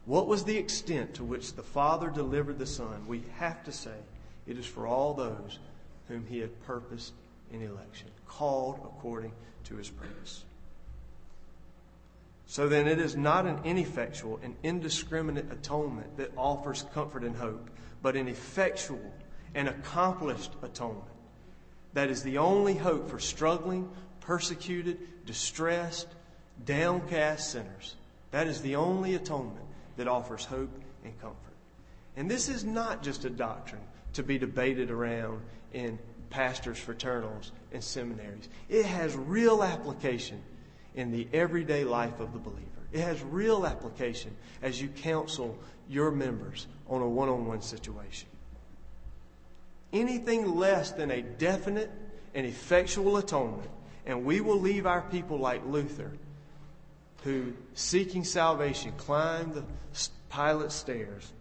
What 0.07 0.27
was 0.27 0.43
the 0.43 0.57
extent 0.57 1.14
to 1.14 1.25
which 1.25 1.55
the 1.55 1.62
Father 1.62 2.11
delivered 2.11 2.59
the 2.59 2.66
Son? 2.66 3.07
We 3.07 3.22
have 3.39 3.62
to 3.62 3.70
say 3.70 3.95
it 4.49 4.59
is 4.59 4.66
for 4.66 4.89
all 4.89 5.14
those 5.14 5.61
whom 6.09 6.27
he 6.27 6.41
had 6.41 6.61
purposed 6.64 7.12
in 7.53 7.62
election, 7.62 8.09
called 8.27 8.81
according 8.83 9.31
to 9.66 9.77
his 9.77 9.89
purpose. 9.89 10.45
So 12.47 12.68
then, 12.68 12.89
it 12.89 12.99
is 12.99 13.16
not 13.16 13.47
an 13.47 13.61
ineffectual 13.62 14.41
and 14.43 14.57
indiscriminate 14.64 15.53
atonement 15.53 16.16
that 16.16 16.33
offers 16.37 16.87
comfort 16.93 17.22
and 17.22 17.37
hope, 17.37 17.70
but 18.03 18.16
an 18.16 18.27
effectual 18.27 19.14
and 19.55 19.68
accomplished 19.68 20.51
atonement 20.64 21.14
that 21.95 22.11
is 22.11 22.22
the 22.22 22.38
only 22.38 22.74
hope 22.74 23.09
for 23.09 23.18
struggling, 23.18 23.88
persecuted, 24.20 24.99
distressed, 25.24 26.09
downcast 26.64 27.51
sinners. 27.51 27.95
That 28.30 28.47
is 28.47 28.61
the 28.61 28.76
only 28.76 29.14
atonement 29.14 29.66
that 29.97 30.09
offers 30.09 30.45
hope 30.45 30.70
and 31.05 31.18
comfort. 31.20 31.38
And 32.16 32.30
this 32.30 32.49
is 32.49 32.64
not 32.64 33.03
just 33.03 33.24
a 33.24 33.30
doctrine 33.30 33.82
to 34.14 34.22
be 34.22 34.38
debated 34.38 34.90
around 34.90 35.40
in 35.72 35.99
pastors' 36.30 36.78
fraternals 36.78 37.53
and 37.72 37.82
seminaries. 37.82 38.49
It 38.68 38.86
has 38.86 39.16
real 39.16 39.62
application 39.62 40.42
in 40.95 41.11
the 41.11 41.28
everyday 41.32 41.84
life 41.84 42.20
of 42.20 42.32
the 42.32 42.38
believer. 42.38 42.68
It 42.92 43.01
has 43.01 43.22
real 43.22 43.66
application 43.66 44.36
as 44.62 44.80
you 44.80 44.88
counsel 44.88 45.59
your 45.88 46.11
members 46.11 46.66
on 46.88 47.03
a 47.03 47.09
one 47.09 47.28
on 47.28 47.47
one 47.47 47.61
situation. 47.61 48.28
Anything 49.95 50.57
less 50.57 50.90
than 50.90 51.12
a 51.12 51.22
definite 51.22 51.90
and 52.34 52.45
effectual 52.45 53.16
atonement, 53.16 53.70
and 54.05 54.24
we 54.24 54.40
will 54.40 54.59
leave 54.59 54.86
our 54.86 55.03
people 55.03 55.38
like 55.38 55.64
Luther, 55.64 56.11
who, 57.22 57.53
seeking 57.74 58.24
salvation, 58.24 58.92
climbed 58.97 59.55
the 59.55 59.62
Pilate's 60.30 60.74
stairs, 60.74 61.32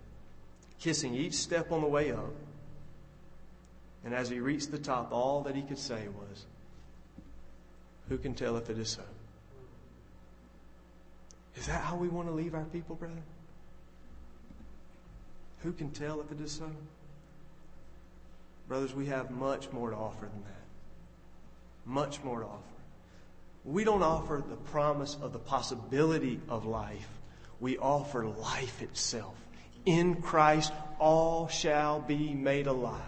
kissing 0.80 1.16
each 1.16 1.34
step 1.34 1.72
on 1.72 1.82
the 1.82 1.88
way 1.88 2.12
up. 2.12 2.32
And 4.06 4.14
as 4.14 4.30
he 4.30 4.40
reached 4.40 4.70
the 4.72 4.78
top, 4.78 5.12
all 5.12 5.42
that 5.42 5.56
he 5.56 5.64
could 5.64 5.80
say 5.80 6.08
was, 6.08 6.46
Who 8.10 8.20
can 8.20 8.36
tell 8.36 8.56
if 8.58 8.70
it 8.70 8.78
is 8.78 8.90
so? 8.90 9.04
Is 11.56 11.66
that 11.66 11.82
how 11.82 11.96
we 11.96 12.08
want 12.08 12.28
to 12.28 12.34
leave 12.34 12.54
our 12.54 12.66
people, 12.66 12.96
brother? 12.96 13.16
Who 15.64 15.72
can 15.72 15.90
tell 15.90 16.22
if 16.22 16.32
it 16.32 16.40
is 16.40 16.52
so? 16.52 16.70
Brothers, 18.68 18.94
we 18.94 19.08
have 19.08 19.30
much 19.32 19.72
more 19.72 19.90
to 19.90 19.96
offer 19.96 20.26
than 20.26 20.44
that. 20.44 21.86
Much 21.86 22.24
more 22.24 22.40
to 22.40 22.46
offer. 22.46 22.64
We 23.66 23.84
don't 23.84 24.04
offer 24.04 24.44
the 24.48 24.56
promise 24.56 25.18
of 25.22 25.34
the 25.34 25.40
possibility 25.40 26.40
of 26.50 26.66
life. 26.66 27.08
We 27.60 27.78
offer 27.78 28.26
life 28.26 28.82
itself. 28.82 29.36
In 29.86 30.22
Christ, 30.22 30.72
all 31.00 31.48
shall 31.48 32.00
be 32.00 32.34
made 32.34 32.68
alive. 32.68 33.02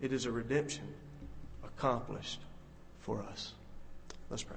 It 0.00 0.12
is 0.12 0.26
a 0.26 0.30
redemption 0.30 0.94
accomplished 1.64 2.40
for 3.00 3.22
us. 3.22 3.52
Let's 4.30 4.42
pray. 4.42 4.56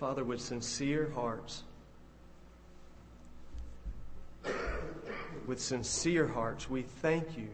Father, 0.00 0.24
with 0.24 0.40
sincere 0.40 1.12
hearts, 1.14 1.62
with 5.46 5.60
sincere 5.60 6.26
hearts, 6.26 6.70
we 6.70 6.80
thank 6.80 7.36
you 7.36 7.50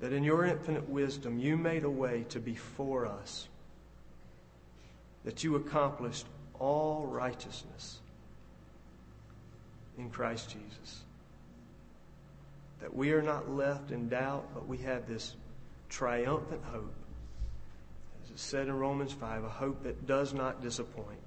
that 0.00 0.12
in 0.12 0.22
your 0.22 0.44
infinite 0.44 0.86
wisdom 0.86 1.38
you 1.38 1.56
made 1.56 1.84
a 1.84 1.90
way 1.90 2.26
to 2.28 2.40
be 2.40 2.54
for 2.54 3.06
us, 3.06 3.48
that 5.24 5.42
you 5.42 5.56
accomplished 5.56 6.26
all 6.60 7.06
righteousness 7.06 8.00
in 9.96 10.10
Christ 10.10 10.50
Jesus. 10.50 11.00
That 12.82 12.94
we 12.94 13.12
are 13.12 13.22
not 13.22 13.50
left 13.50 13.92
in 13.92 14.10
doubt, 14.10 14.46
but 14.52 14.68
we 14.68 14.76
have 14.78 15.08
this 15.08 15.34
triumphant 15.88 16.60
hope 16.64 16.92
said 18.38 18.68
in 18.68 18.74
Romans 18.74 19.12
5, 19.12 19.44
a 19.44 19.48
hope 19.48 19.82
that 19.82 20.06
does 20.06 20.32
not 20.32 20.62
disappoint. 20.62 21.18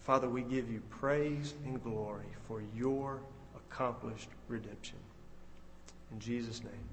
Father, 0.00 0.28
we 0.28 0.42
give 0.42 0.70
you 0.70 0.82
praise 0.90 1.54
and 1.64 1.82
glory 1.82 2.26
for 2.48 2.62
your 2.76 3.20
accomplished 3.54 4.28
redemption. 4.48 4.98
In 6.10 6.18
Jesus' 6.18 6.62
name. 6.62 6.91